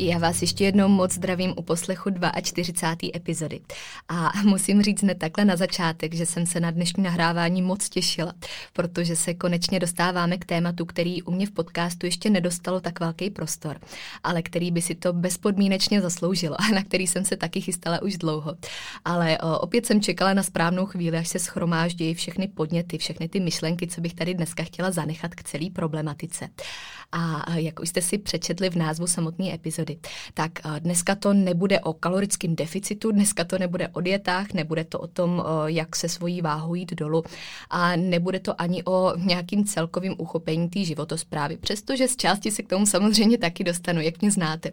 Já 0.00 0.18
vás 0.18 0.42
ještě 0.42 0.64
jednou 0.64 0.88
moc 0.88 1.14
zdravím 1.14 1.54
u 1.56 1.62
poslechu 1.62 2.10
42. 2.42 3.10
epizody. 3.16 3.60
A 4.08 4.32
musím 4.44 4.82
říct 4.82 5.02
hned 5.02 5.18
takhle 5.18 5.44
na 5.44 5.56
začátek, 5.56 6.14
že 6.14 6.26
jsem 6.26 6.46
se 6.46 6.60
na 6.60 6.70
dnešní 6.70 7.02
nahrávání 7.02 7.62
moc 7.62 7.88
těšila, 7.88 8.32
protože 8.72 9.16
se 9.16 9.34
konečně 9.34 9.80
dostáváme 9.80 10.38
k 10.38 10.44
tématu, 10.44 10.84
který 10.84 11.22
u 11.22 11.30
mě 11.30 11.46
v 11.46 11.50
podcastu 11.50 12.06
ještě 12.06 12.30
nedostalo 12.30 12.80
tak 12.80 13.00
velký 13.00 13.30
prostor, 13.30 13.80
ale 14.22 14.42
který 14.42 14.70
by 14.70 14.82
si 14.82 14.94
to 14.94 15.12
bezpodmínečně 15.12 16.00
zasloužilo 16.00 16.56
a 16.60 16.74
na 16.74 16.82
který 16.82 17.06
jsem 17.06 17.24
se 17.24 17.36
taky 17.36 17.60
chystala 17.60 18.02
už 18.02 18.16
dlouho. 18.16 18.54
Ale 19.04 19.38
o, 19.38 19.58
opět 19.58 19.86
jsem 19.86 20.00
čekala 20.00 20.34
na 20.34 20.42
správnou 20.42 20.86
chvíli, 20.86 21.18
až 21.18 21.28
se 21.28 21.38
schromáždějí 21.38 22.14
všechny 22.14 22.48
podněty, 22.48 22.98
všechny 22.98 23.28
ty 23.28 23.40
myšlenky, 23.40 23.86
co 23.86 24.00
bych 24.00 24.14
tady 24.14 24.34
dneska 24.34 24.62
chtěla 24.62 24.90
zanechat 24.90 25.34
k 25.34 25.42
celé 25.42 25.70
problematice. 25.70 26.48
A 27.12 27.56
jak 27.56 27.80
už 27.80 27.88
jste 27.88 28.02
si 28.02 28.18
přečetli 28.18 28.70
v 28.70 28.76
názvu 28.76 29.06
samotné 29.06 29.54
epizody, 29.54 29.98
tak 30.34 30.52
dneska 30.78 31.14
to 31.14 31.32
nebude 31.32 31.80
o 31.80 31.92
kalorickém 31.92 32.56
deficitu, 32.56 33.12
dneska 33.12 33.44
to 33.44 33.58
nebude 33.58 33.88
o 33.88 34.00
dietách, 34.00 34.52
nebude 34.52 34.84
to 34.84 34.98
o 34.98 35.06
tom, 35.06 35.44
jak 35.66 35.96
se 35.96 36.08
svojí 36.08 36.42
váhou 36.42 36.74
jít 36.74 36.94
dolů 36.94 37.22
a 37.70 37.96
nebude 37.96 38.40
to 38.40 38.60
ani 38.60 38.84
o 38.84 39.12
nějakým 39.16 39.64
celkovým 39.64 40.14
uchopení 40.18 40.68
té 40.68 40.84
životosprávy, 40.84 41.56
přestože 41.56 42.08
z 42.08 42.16
části 42.16 42.50
se 42.50 42.62
k 42.62 42.68
tomu 42.68 42.86
samozřejmě 42.86 43.38
taky 43.38 43.64
dostanu, 43.64 44.00
jak 44.00 44.20
mě 44.20 44.30
znáte. 44.30 44.70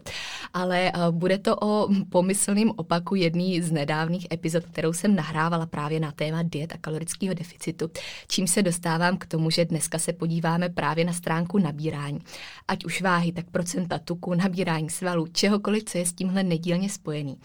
Ale 0.54 0.92
bude 1.10 1.38
to 1.38 1.56
o 1.56 1.88
pomyslným 2.10 2.72
opaku 2.76 3.14
jedné 3.14 3.62
z 3.62 3.70
nedávných 3.70 4.26
epizod, 4.32 4.64
kterou 4.64 4.92
jsem 4.92 5.14
nahrávala 5.14 5.66
právě 5.66 6.00
na 6.00 6.12
téma 6.12 6.42
diet 6.42 6.72
a 6.72 6.78
kalorického 6.80 7.34
deficitu, 7.34 7.90
čím 8.28 8.46
se 8.46 8.62
dostávám 8.62 9.18
k 9.18 9.26
tomu, 9.26 9.50
že 9.50 9.64
dneska 9.64 9.98
se 9.98 10.12
podíváme 10.12 10.68
právě 10.68 11.04
na 11.04 11.12
stránku 11.12 11.58
nabírání 11.58 12.20
ať 12.68 12.84
už 12.84 13.00
váhy, 13.00 13.32
tak 13.32 13.50
procenta 13.50 13.98
tuku, 13.98 14.34
nabírání 14.34 14.90
svalů, 14.90 15.26
čehokoliv, 15.26 15.84
co 15.84 15.98
je 15.98 16.06
s 16.06 16.12
tímhle 16.12 16.42
nedílně 16.42 16.90
spojený. 16.90 17.38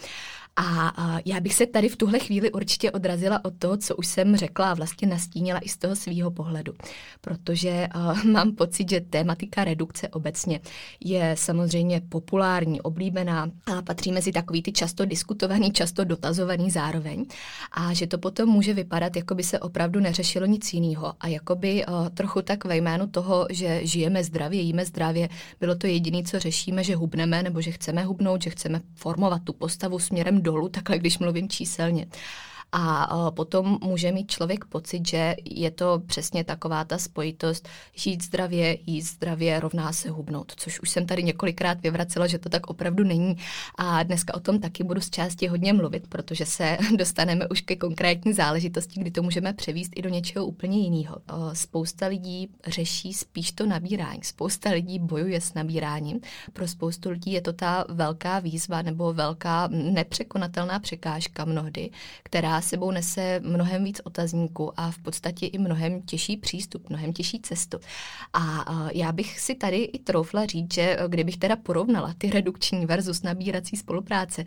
A 0.55 1.19
já 1.25 1.39
bych 1.39 1.53
se 1.53 1.65
tady 1.65 1.89
v 1.89 1.95
tuhle 1.95 2.19
chvíli 2.19 2.51
určitě 2.51 2.91
odrazila 2.91 3.45
od 3.45 3.53
toho, 3.59 3.77
co 3.77 3.95
už 3.95 4.07
jsem 4.07 4.35
řekla 4.35 4.71
a 4.71 4.73
vlastně 4.73 5.07
nastínila 5.07 5.59
i 5.59 5.69
z 5.69 5.77
toho 5.77 5.95
svého 5.95 6.31
pohledu. 6.31 6.73
Protože 7.21 7.87
mám 8.31 8.55
pocit, 8.55 8.89
že 8.89 9.01
tématika 9.01 9.63
redukce 9.63 10.07
obecně 10.07 10.59
je 10.99 11.35
samozřejmě 11.37 12.01
populární, 12.09 12.81
oblíbená 12.81 13.51
a 13.65 13.81
patří 13.81 14.11
mezi 14.11 14.31
takový 14.31 14.61
ty 14.61 14.71
často 14.71 15.05
diskutovaný, 15.05 15.71
často 15.71 16.03
dotazovaný 16.03 16.71
zároveň. 16.71 17.25
A 17.71 17.93
že 17.93 18.07
to 18.07 18.17
potom 18.17 18.49
může 18.49 18.73
vypadat, 18.73 19.15
jako 19.15 19.35
by 19.35 19.43
se 19.43 19.59
opravdu 19.59 19.99
neřešilo 19.99 20.45
nic 20.45 20.73
jiného. 20.73 21.13
A 21.19 21.27
jako 21.27 21.55
by 21.55 21.85
trochu 22.13 22.41
tak 22.41 22.65
ve 22.65 22.77
jménu 22.77 23.07
toho, 23.07 23.47
že 23.49 23.79
žijeme 23.83 24.23
zdravě, 24.23 24.61
jíme 24.61 24.85
zdravě, 24.85 25.29
bylo 25.59 25.75
to 25.75 25.87
jediné, 25.87 26.23
co 26.23 26.39
řešíme, 26.39 26.83
že 26.83 26.95
hubneme 26.95 27.43
nebo 27.43 27.61
že 27.61 27.71
chceme 27.71 28.03
hubnout, 28.03 28.41
že 28.41 28.49
chceme 28.49 28.81
formovat 28.95 29.41
tu 29.43 29.53
postavu 29.53 29.99
směrem 29.99 30.40
dolů, 30.41 30.69
takhle 30.69 30.97
když 30.97 31.19
mluvím 31.19 31.49
číselně. 31.49 32.07
A 32.71 33.31
potom 33.31 33.77
může 33.81 34.11
mít 34.11 34.31
člověk 34.31 34.65
pocit, 34.65 35.07
že 35.07 35.35
je 35.45 35.71
to 35.71 36.01
přesně 36.05 36.43
taková 36.43 36.83
ta 36.83 36.97
spojitost 36.97 37.69
žít 37.95 38.23
zdravě, 38.23 38.77
jíst 38.85 39.13
zdravě, 39.13 39.59
rovná 39.59 39.93
se 39.93 40.09
hubnout, 40.09 40.53
což 40.55 40.79
už 40.79 40.89
jsem 40.89 41.05
tady 41.05 41.23
několikrát 41.23 41.81
vyvracela, 41.81 42.27
že 42.27 42.39
to 42.39 42.49
tak 42.49 42.67
opravdu 42.67 43.03
není. 43.03 43.37
A 43.75 44.03
dneska 44.03 44.33
o 44.33 44.39
tom 44.39 44.59
taky 44.59 44.83
budu 44.83 45.01
z 45.01 45.09
části 45.09 45.47
hodně 45.47 45.73
mluvit, 45.73 46.07
protože 46.07 46.45
se 46.45 46.77
dostaneme 46.97 47.47
už 47.47 47.61
ke 47.61 47.75
konkrétní 47.75 48.33
záležitosti, 48.33 48.99
kdy 48.99 49.11
to 49.11 49.23
můžeme 49.23 49.53
převíst 49.53 49.91
i 49.95 50.01
do 50.01 50.09
něčeho 50.09 50.45
úplně 50.45 50.79
jiného. 50.79 51.17
Spousta 51.53 52.07
lidí 52.07 52.49
řeší 52.67 53.13
spíš 53.13 53.51
to 53.51 53.65
nabírání. 53.65 54.23
Spousta 54.23 54.69
lidí 54.69 54.99
bojuje 54.99 55.41
s 55.41 55.53
nabíráním. 55.53 56.19
Pro 56.53 56.67
spoustu 56.67 57.09
lidí 57.09 57.31
je 57.31 57.41
to 57.41 57.53
ta 57.53 57.85
velká 57.89 58.39
výzva 58.39 58.81
nebo 58.81 59.13
velká 59.13 59.67
nepřekonatelná 59.71 60.79
překážka 60.79 61.45
mnohdy, 61.45 61.89
která 62.23 62.60
sebou 62.61 62.91
nese 62.91 63.39
mnohem 63.43 63.83
víc 63.83 64.01
otazníků 64.03 64.79
a 64.79 64.91
v 64.91 64.97
podstatě 64.97 65.47
i 65.47 65.57
mnohem 65.57 66.01
těžší 66.01 66.37
přístup, 66.37 66.89
mnohem 66.89 67.13
těžší 67.13 67.39
cestu. 67.39 67.79
A 68.33 68.65
já 68.93 69.11
bych 69.11 69.39
si 69.39 69.55
tady 69.55 69.77
i 69.77 69.99
troufla 69.99 70.45
říct, 70.45 70.73
že 70.73 70.81
e, 70.81 70.97
kdybych 71.07 71.37
teda 71.37 71.55
porovnala 71.55 72.13
ty 72.17 72.29
redukční 72.29 72.85
versus 72.85 73.23
nabírací 73.23 73.77
spolupráce, 73.77 74.41
e, 74.41 74.45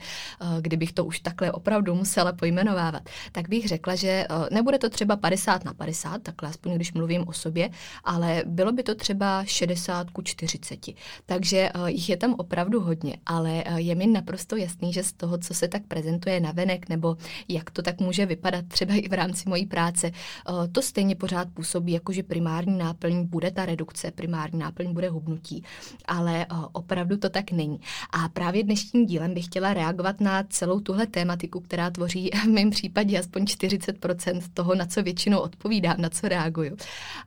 kdybych 0.60 0.92
to 0.92 1.04
už 1.04 1.20
takhle 1.20 1.52
opravdu 1.52 1.94
musela 1.94 2.32
pojmenovávat, 2.32 3.02
tak 3.32 3.48
bych 3.48 3.68
řekla, 3.68 3.94
že 3.94 4.08
e, 4.08 4.26
nebude 4.50 4.78
to 4.78 4.90
třeba 4.90 5.16
50 5.16 5.64
na 5.64 5.74
50, 5.74 6.22
takhle 6.22 6.48
aspoň 6.48 6.74
když 6.74 6.92
mluvím 6.92 7.28
o 7.28 7.32
sobě, 7.32 7.70
ale 8.04 8.42
bylo 8.46 8.72
by 8.72 8.82
to 8.82 8.94
třeba 8.94 9.44
60 9.44 10.10
ku 10.10 10.22
40. 10.22 10.78
Takže 11.26 11.70
jich 11.86 12.08
je 12.08 12.16
tam 12.16 12.34
opravdu 12.38 12.80
hodně, 12.80 13.16
ale 13.26 13.64
je 13.76 13.94
mi 13.94 14.06
naprosto 14.06 14.56
jasný, 14.56 14.92
že 14.92 15.02
z 15.02 15.12
toho, 15.12 15.38
co 15.38 15.54
se 15.54 15.68
tak 15.68 15.82
prezentuje 15.88 16.40
na 16.40 16.52
venek, 16.52 16.88
nebo 16.88 17.16
jak 17.48 17.70
to 17.70 17.82
tak 17.82 18.00
může 18.04 18.26
vypadat 18.26 18.64
třeba 18.68 18.94
i 18.94 19.08
v 19.08 19.12
rámci 19.12 19.48
mojí 19.48 19.66
práce, 19.66 20.06
eh, 20.10 20.68
to 20.68 20.82
stejně 20.82 21.16
pořád 21.16 21.48
působí, 21.54 21.92
jako 21.92 22.12
že 22.12 22.22
primární 22.22 22.78
náplň 22.78 23.26
bude 23.26 23.50
ta 23.50 23.66
redukce, 23.66 24.10
primární 24.10 24.58
náplň 24.58 24.92
bude 24.92 25.08
hubnutí, 25.08 25.64
ale 26.04 26.42
eh, 26.42 26.46
opravdu 26.72 27.16
to 27.16 27.28
tak 27.28 27.52
není. 27.52 27.80
A 28.10 28.28
právě 28.28 28.62
dnešním 28.62 29.06
dílem 29.06 29.34
bych 29.34 29.44
chtěla 29.44 29.74
reagovat 29.74 30.20
na 30.20 30.42
celou 30.42 30.80
tuhle 30.80 31.06
tématiku, 31.06 31.60
která 31.60 31.90
tvoří 31.90 32.30
v 32.44 32.48
mém 32.48 32.70
případě 32.70 33.18
aspoň 33.18 33.44
40% 33.44 34.42
toho, 34.54 34.74
na 34.74 34.86
co 34.86 35.02
většinou 35.02 35.38
odpovídám, 35.38 35.96
na 35.98 36.08
co 36.08 36.28
reaguju. 36.28 36.76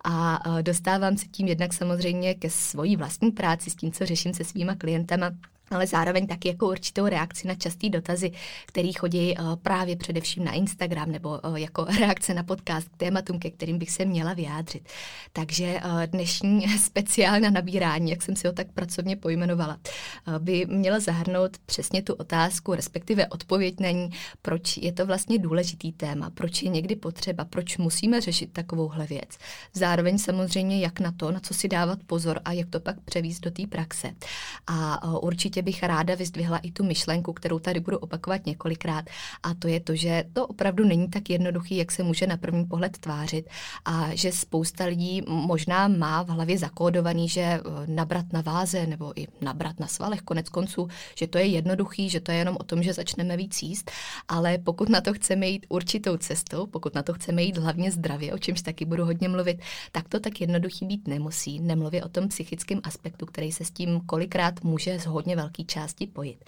A 0.03 0.39
eh, 0.59 0.63
dostávám 0.63 1.17
se 1.17 1.25
tím 1.27 1.47
jednak 1.47 1.73
samozřejmě 1.73 2.35
ke 2.35 2.49
svojí 2.49 2.95
vlastní 2.95 3.31
práci, 3.31 3.69
s 3.69 3.75
tím, 3.75 3.91
co 3.91 4.05
řeším 4.05 4.33
se 4.33 4.43
svýma 4.43 4.75
klientama, 4.75 5.31
ale 5.71 5.87
zároveň 5.87 6.27
taky 6.27 6.47
jako 6.47 6.67
určitou 6.67 7.05
reakci 7.07 7.47
na 7.47 7.55
častý 7.55 7.89
dotazy, 7.89 8.31
který 8.65 8.93
chodí 8.93 9.35
uh, 9.37 9.55
právě 9.55 9.95
především 9.95 10.43
na 10.43 10.51
Instagram 10.51 11.11
nebo 11.11 11.39
uh, 11.39 11.55
jako 11.55 11.85
reakce 11.99 12.33
na 12.33 12.43
podcast 12.43 12.89
k 12.89 12.97
tématům, 12.97 13.39
ke 13.39 13.51
kterým 13.51 13.77
bych 13.77 13.91
se 13.91 14.05
měla 14.05 14.33
vyjádřit. 14.33 14.89
Takže 15.33 15.79
uh, 15.85 16.03
dnešní 16.05 16.67
speciální 16.79 17.51
nabírání, 17.51 18.11
jak 18.11 18.21
jsem 18.21 18.35
si 18.35 18.47
ho 18.47 18.53
tak 18.53 18.67
pracovně 18.71 19.15
pojmenovala, 19.15 19.77
by 20.39 20.65
měla 20.65 20.99
zahrnout 20.99 21.57
přesně 21.65 22.01
tu 22.01 22.13
otázku, 22.13 22.73
respektive 22.73 23.27
odpověď 23.27 23.79
na 23.79 23.91
ní, 23.91 24.09
proč 24.41 24.77
je 24.77 24.91
to 24.91 25.05
vlastně 25.05 25.39
důležitý 25.39 25.91
téma, 25.91 26.29
proč 26.29 26.61
je 26.63 26.69
někdy 26.69 26.95
potřeba, 26.95 27.45
proč 27.45 27.77
musíme 27.77 28.21
řešit 28.21 28.53
takovouhle 28.53 29.05
věc. 29.05 29.29
Zároveň 29.73 30.17
samozřejmě, 30.17 30.79
jak 30.79 30.99
na 30.99 31.11
to, 31.11 31.31
na 31.31 31.39
co 31.39 31.53
si 31.53 31.67
dávat 31.67 31.99
pozor 32.05 32.39
a 32.45 32.51
jak 32.51 32.69
to 32.69 32.79
pak 32.79 32.99
převíst 32.99 33.41
do 33.43 33.51
té 33.51 33.67
praxe. 33.67 34.11
A 34.67 35.17
určitě 35.19 35.56
určitě 35.57 35.65
bych 35.65 35.83
ráda 35.83 36.15
vyzdvihla 36.15 36.57
i 36.57 36.71
tu 36.71 36.83
myšlenku, 36.83 37.33
kterou 37.33 37.59
tady 37.59 37.79
budu 37.79 37.97
opakovat 37.97 38.45
několikrát, 38.45 39.05
a 39.43 39.53
to 39.53 39.67
je 39.67 39.79
to, 39.79 39.95
že 39.95 40.23
to 40.33 40.47
opravdu 40.47 40.85
není 40.85 41.09
tak 41.09 41.29
jednoduchý, 41.29 41.77
jak 41.77 41.91
se 41.91 42.03
může 42.03 42.27
na 42.27 42.37
první 42.37 42.65
pohled 42.65 42.97
tvářit 42.97 43.49
a 43.85 44.09
že 44.13 44.31
spousta 44.31 44.85
lidí 44.85 45.21
možná 45.27 45.87
má 45.87 46.23
v 46.23 46.29
hlavě 46.29 46.57
zakódovaný, 46.57 47.29
že 47.29 47.41
eh, 47.41 47.61
nabrat 47.87 48.33
na 48.33 48.41
váze 48.41 48.87
nebo 48.87 49.13
i 49.15 49.27
nabrat 49.41 49.79
na 49.79 49.87
svalech 49.87 50.21
konec 50.21 50.49
konců, 50.49 50.87
že 51.15 51.27
to 51.27 51.37
je 51.37 51.45
jednoduchý, 51.45 52.09
že 52.09 52.19
to 52.19 52.31
je 52.31 52.37
jenom 52.37 52.57
o 52.59 52.63
tom, 52.63 52.83
že 52.83 52.93
začneme 52.93 53.37
víc 53.37 53.63
jíst, 53.63 53.91
ale 54.27 54.57
pokud 54.57 54.89
na 54.89 55.01
to 55.01 55.13
chceme 55.13 55.47
jít 55.47 55.65
určitou 55.69 56.17
cestou, 56.17 56.67
pokud 56.67 56.95
na 56.95 57.03
to 57.03 57.13
chceme 57.13 57.43
jít 57.43 57.57
hlavně 57.57 57.91
zdravě, 57.91 58.33
o 58.33 58.37
čemž 58.37 58.61
taky 58.61 58.85
budu 58.85 59.05
hodně 59.05 59.29
mluvit, 59.29 59.61
tak 59.91 60.09
to 60.09 60.19
tak 60.19 60.41
jednoduchý 60.41 60.85
být 60.85 61.07
nemusí. 61.07 61.59
Nemluvě 61.59 62.03
o 62.03 62.09
tom 62.09 62.27
psychickém 62.27 62.79
aspektu, 62.83 63.25
který 63.25 63.51
se 63.51 63.65
s 63.65 63.71
tím 63.71 64.01
kolikrát 64.05 64.63
může 64.63 64.97
hodně 65.07 65.35
velké 65.47 65.63
části 65.63 66.07
pojít. 66.07 66.43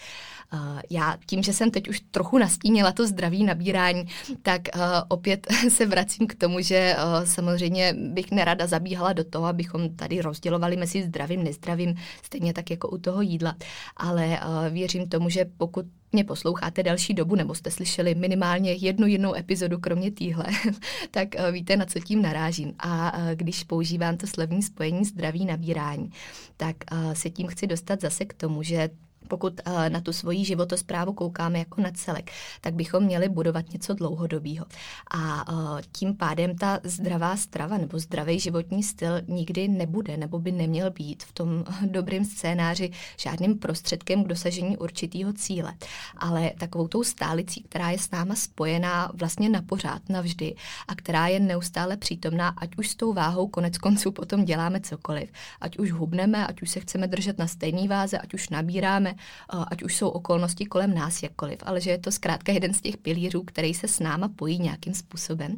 Já 0.90 1.18
tím, 1.26 1.44
že 1.44 1.54
jsem 1.54 1.72
teď 1.72 1.90
už 1.90 2.02
trochu 2.12 2.38
nastínila 2.38 2.92
to 2.92 3.08
zdraví 3.08 3.44
nabírání, 3.44 4.04
tak 4.42 4.62
opět 5.08 5.48
se 5.70 5.86
vracím 5.86 6.28
k 6.28 6.36
tomu, 6.36 6.62
že 6.62 6.96
samozřejmě 7.24 7.94
bych 7.98 8.32
nerada 8.32 8.68
zabíhala 8.68 9.14
do 9.14 9.24
toho, 9.24 9.46
abychom 9.46 9.96
tady 9.96 10.22
rozdělovali 10.22 10.78
mezi 10.78 11.04
zdravým, 11.04 11.44
nezdravým, 11.44 11.96
stejně 12.24 12.54
tak 12.54 12.70
jako 12.70 12.90
u 12.90 12.98
toho 12.98 13.22
jídla. 13.22 13.56
Ale 13.98 14.40
věřím 14.70 15.10
tomu, 15.10 15.30
že 15.30 15.46
pokud 15.58 15.86
mě 16.12 16.24
posloucháte 16.24 16.84
další 16.84 17.14
dobu, 17.14 17.36
nebo 17.36 17.56
jste 17.56 17.72
slyšeli 17.72 18.16
minimálně 18.16 18.74
jednu 18.74 19.08
jinou 19.08 19.36
epizodu, 19.36 19.78
kromě 19.78 20.12
týhle, 20.12 20.46
tak 21.12 21.28
víte, 21.52 21.78
na 21.78 21.86
co 21.86 22.00
tím 22.00 22.22
narážím. 22.22 22.74
A 22.80 23.14
když 23.36 23.64
používám 23.64 24.18
to 24.18 24.28
slovní 24.28 24.64
spojení 24.64 25.06
zdraví 25.06 25.46
nabírání, 25.46 26.12
tak 26.58 26.76
se 27.14 27.30
tím 27.30 27.48
chci 27.48 27.68
dostat 27.68 28.02
zase 28.02 28.26
k 28.26 28.34
tomu, 28.34 28.64
že 28.64 28.90
pokud 29.30 29.62
eh, 29.66 29.90
na 29.90 30.02
tu 30.02 30.14
svoji 30.14 30.46
životosprávu 30.46 31.14
koukáme 31.14 31.60
jako 31.60 31.82
na 31.82 31.92
celek, 31.92 32.32
tak 32.62 32.74
bychom 32.74 33.04
měli 33.04 33.30
budovat 33.30 33.74
něco 33.74 33.94
dlouhodobého. 33.94 34.66
A 35.12 35.46
eh, 35.50 35.82
tím 35.92 36.16
pádem 36.16 36.58
ta 36.58 36.80
zdravá 36.84 37.38
strava 37.38 37.78
nebo 37.78 38.00
zdravý 38.00 38.40
životní 38.40 38.84
styl 38.84 39.22
nikdy 39.28 39.68
nebude 39.68 40.18
nebo 40.18 40.40
by 40.40 40.52
neměl 40.52 40.92
být 40.92 41.24
v 41.24 41.32
tom 41.32 41.66
dobrém 41.86 42.26
scénáři 42.26 42.92
žádným 43.18 43.58
prostředkem 43.58 44.24
k 44.24 44.28
dosažení 44.28 44.78
určitého 44.78 45.34
cíle. 45.34 45.74
Ale 46.18 46.52
takovou 46.60 46.88
tou 46.88 47.04
stálicí, 47.04 47.64
která 47.64 47.90
je 47.90 48.00
s 48.00 48.12
náma 48.12 48.36
spojená 48.36 49.12
vlastně 49.14 49.50
na 49.50 49.62
pořád, 49.62 50.10
navždy 50.10 50.56
a 50.88 50.96
která 50.96 51.28
je 51.28 51.40
neustále 51.40 51.98
přítomná, 51.98 52.48
ať 52.48 52.78
už 52.78 52.90
s 52.90 52.96
tou 52.96 53.14
váhou 53.14 53.48
konec 53.48 53.78
konců 53.78 54.12
potom 54.12 54.46
děláme 54.46 54.80
cokoliv. 54.80 55.32
Ať 55.62 55.78
už 55.78 55.92
hubneme, 55.92 56.48
ať 56.48 56.62
už 56.62 56.70
se 56.70 56.80
chceme 56.80 57.08
držet 57.08 57.38
na 57.38 57.48
stejné 57.48 57.88
váze, 57.88 58.18
ať 58.18 58.34
už 58.34 58.50
nabíráme, 58.50 59.16
ať 59.50 59.84
už 59.84 59.96
jsou 59.96 60.10
okolnosti 60.10 60.66
kolem 60.66 60.96
nás 60.96 61.24
jakkoliv, 61.24 61.60
ale 61.66 61.82
že 61.82 61.90
je 61.90 61.98
to 61.98 62.12
zkrátka 62.12 62.52
jeden 62.52 62.74
z 62.74 62.82
těch 62.82 62.98
pilířů, 62.98 63.44
který 63.44 63.74
se 63.74 63.88
s 63.88 64.00
náma 64.00 64.30
pojí 64.36 64.60
nějakým 64.60 64.94
způsobem 64.94 65.58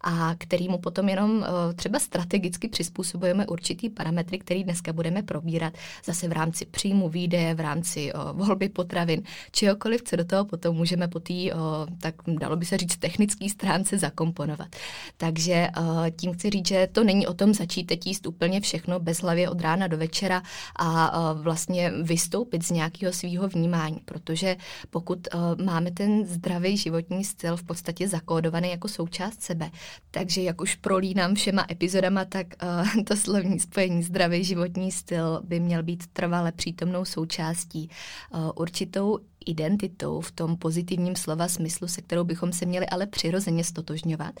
a 0.00 0.34
kterýmu 0.38 0.78
potom 0.78 1.08
jenom 1.08 1.46
třeba 1.74 1.98
strategicky 1.98 2.68
přizpůsobujeme 2.68 3.46
určitý 3.46 3.90
parametry, 3.90 4.38
který 4.38 4.64
dneska 4.64 4.92
budeme 4.92 5.22
probírat 5.22 5.74
zase 6.04 6.28
v 6.28 6.32
rámci 6.32 6.66
příjmu, 6.66 7.08
výdeje, 7.08 7.54
v 7.54 7.60
rámci 7.60 8.12
volby 8.32 8.68
potravin, 8.68 9.22
čehokoliv, 9.50 10.02
co 10.02 10.16
do 10.16 10.24
toho 10.24 10.44
potom 10.44 10.76
můžeme 10.76 11.08
po 11.08 11.20
té, 11.20 11.34
tak 12.00 12.14
dalo 12.26 12.56
by 12.56 12.64
se 12.64 12.76
říct, 12.76 12.96
technické 12.96 13.48
stránce 13.48 13.98
zakomponovat. 13.98 14.68
Takže 15.16 15.68
tím 16.16 16.32
chci 16.32 16.50
říct, 16.50 16.68
že 16.68 16.88
to 16.92 17.04
není 17.04 17.26
o 17.26 17.34
tom 17.34 17.54
začít 17.54 17.84
teď 17.84 18.06
jíst 18.06 18.26
úplně 18.26 18.60
všechno 18.60 19.00
bez 19.00 19.18
hlavě 19.18 19.50
od 19.50 19.60
rána 19.60 19.86
do 19.86 19.98
večera 19.98 20.42
a 20.76 21.32
vlastně 21.32 21.90
vystoupit 22.02 22.64
z 22.64 22.70
nějaký 22.70 23.01
nějakého 23.02 23.12
svého 23.12 23.48
vnímání, 23.48 24.00
protože 24.04 24.56
pokud 24.90 25.28
uh, 25.34 25.64
máme 25.64 25.90
ten 25.90 26.26
zdravý 26.26 26.76
životní 26.76 27.24
styl 27.24 27.56
v 27.56 27.62
podstatě 27.62 28.08
zakódovaný 28.08 28.70
jako 28.70 28.88
součást 28.88 29.42
sebe, 29.42 29.70
takže 30.10 30.42
jak 30.42 30.60
už 30.60 30.74
prolínám 30.74 31.34
všema 31.34 31.66
epizodama, 31.70 32.24
tak 32.24 32.46
uh, 32.62 33.04
to 33.04 33.16
slovní 33.16 33.60
spojení 33.60 34.02
zdravý 34.02 34.44
životní 34.44 34.92
styl 34.92 35.40
by 35.44 35.60
měl 35.60 35.82
být 35.82 36.06
trvale 36.12 36.52
přítomnou 36.52 37.04
součástí 37.04 37.90
uh, 38.34 38.50
určitou 38.54 39.18
identitou 39.46 40.20
v 40.20 40.32
tom 40.32 40.56
pozitivním 40.56 41.16
slova 41.16 41.48
smyslu, 41.48 41.88
se 41.88 42.02
kterou 42.02 42.24
bychom 42.24 42.52
se 42.52 42.66
měli 42.66 42.86
ale 42.86 43.06
přirozeně 43.06 43.64
stotožňovat. 43.64 44.34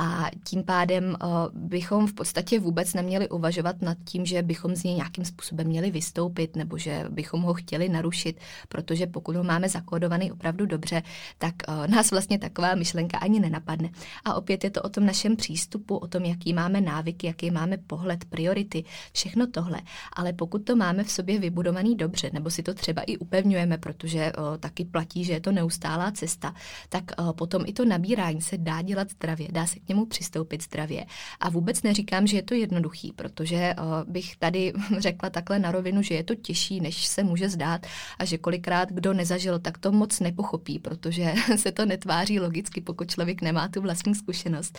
A 0.00 0.30
tím 0.44 0.64
pádem 0.64 1.04
uh, 1.04 1.28
bychom 1.52 2.06
v 2.06 2.12
podstatě 2.12 2.60
vůbec 2.60 2.94
neměli 2.94 3.28
uvažovat 3.28 3.82
nad 3.82 3.98
tím, 4.04 4.26
že 4.26 4.42
bychom 4.42 4.76
z 4.76 4.84
něj 4.84 4.94
nějakým 4.94 5.24
způsobem 5.24 5.66
měli 5.66 5.90
vystoupit 5.90 6.56
nebo 6.56 6.78
že 6.78 7.04
bychom 7.10 7.42
ho 7.42 7.54
chtěli 7.54 7.88
narušit, 7.88 8.40
protože 8.68 9.06
pokud 9.06 9.36
ho 9.36 9.44
máme 9.44 9.68
zakódovaný 9.68 10.32
opravdu 10.32 10.66
dobře, 10.66 11.02
tak 11.38 11.54
uh, 11.68 11.86
nás 11.86 12.10
vlastně 12.10 12.38
taková 12.38 12.74
myšlenka 12.74 13.18
ani 13.18 13.40
nenapadne. 13.40 13.90
A 14.24 14.34
opět 14.34 14.64
je 14.64 14.70
to 14.70 14.82
o 14.82 14.88
tom 14.88 15.06
našem 15.06 15.36
přístupu, 15.36 15.96
o 15.96 16.06
tom, 16.06 16.24
jaký 16.24 16.52
máme 16.52 16.80
návyky, 16.80 17.26
jaký 17.26 17.50
máme 17.50 17.76
pohled, 17.78 18.24
priority, 18.24 18.84
všechno 19.12 19.46
tohle. 19.46 19.80
Ale 20.12 20.32
pokud 20.32 20.58
to 20.64 20.76
máme 20.76 21.04
v 21.04 21.10
sobě 21.10 21.38
vybudovaný 21.38 21.96
dobře, 21.96 22.30
nebo 22.32 22.50
si 22.50 22.62
to 22.62 22.74
třeba 22.74 23.02
i 23.02 23.16
upevňujeme, 23.16 23.78
protože 23.78 24.32
taky 24.60 24.84
platí, 24.84 25.24
že 25.24 25.32
je 25.32 25.40
to 25.40 25.52
neustálá 25.52 26.10
cesta, 26.10 26.54
tak 26.88 27.04
potom 27.36 27.62
i 27.66 27.72
to 27.72 27.84
nabírání 27.84 28.42
se 28.42 28.58
dá 28.58 28.82
dělat 28.82 29.10
zdravě, 29.10 29.48
dá 29.52 29.66
se 29.66 29.78
k 29.78 29.88
němu 29.88 30.06
přistoupit 30.06 30.62
zdravě. 30.62 31.04
A 31.40 31.50
vůbec 31.50 31.82
neříkám, 31.82 32.26
že 32.26 32.36
je 32.36 32.42
to 32.42 32.54
jednoduchý, 32.54 33.12
protože 33.12 33.74
bych 34.04 34.36
tady 34.36 34.72
řekla 34.98 35.30
takhle 35.30 35.58
na 35.58 35.70
rovinu, 35.72 36.02
že 36.02 36.14
je 36.14 36.24
to 36.24 36.34
těžší, 36.34 36.80
než 36.80 37.06
se 37.06 37.24
může 37.24 37.48
zdát 37.48 37.86
a 38.18 38.24
že 38.24 38.38
kolikrát 38.38 38.88
kdo 38.92 39.14
nezažil, 39.14 39.58
tak 39.58 39.78
to 39.78 39.92
moc 39.92 40.20
nepochopí, 40.20 40.78
protože 40.78 41.34
se 41.56 41.72
to 41.72 41.86
netváří 41.86 42.40
logicky, 42.40 42.80
pokud 42.80 43.10
člověk 43.10 43.42
nemá 43.42 43.68
tu 43.68 43.80
vlastní 43.80 44.14
zkušenost. 44.14 44.78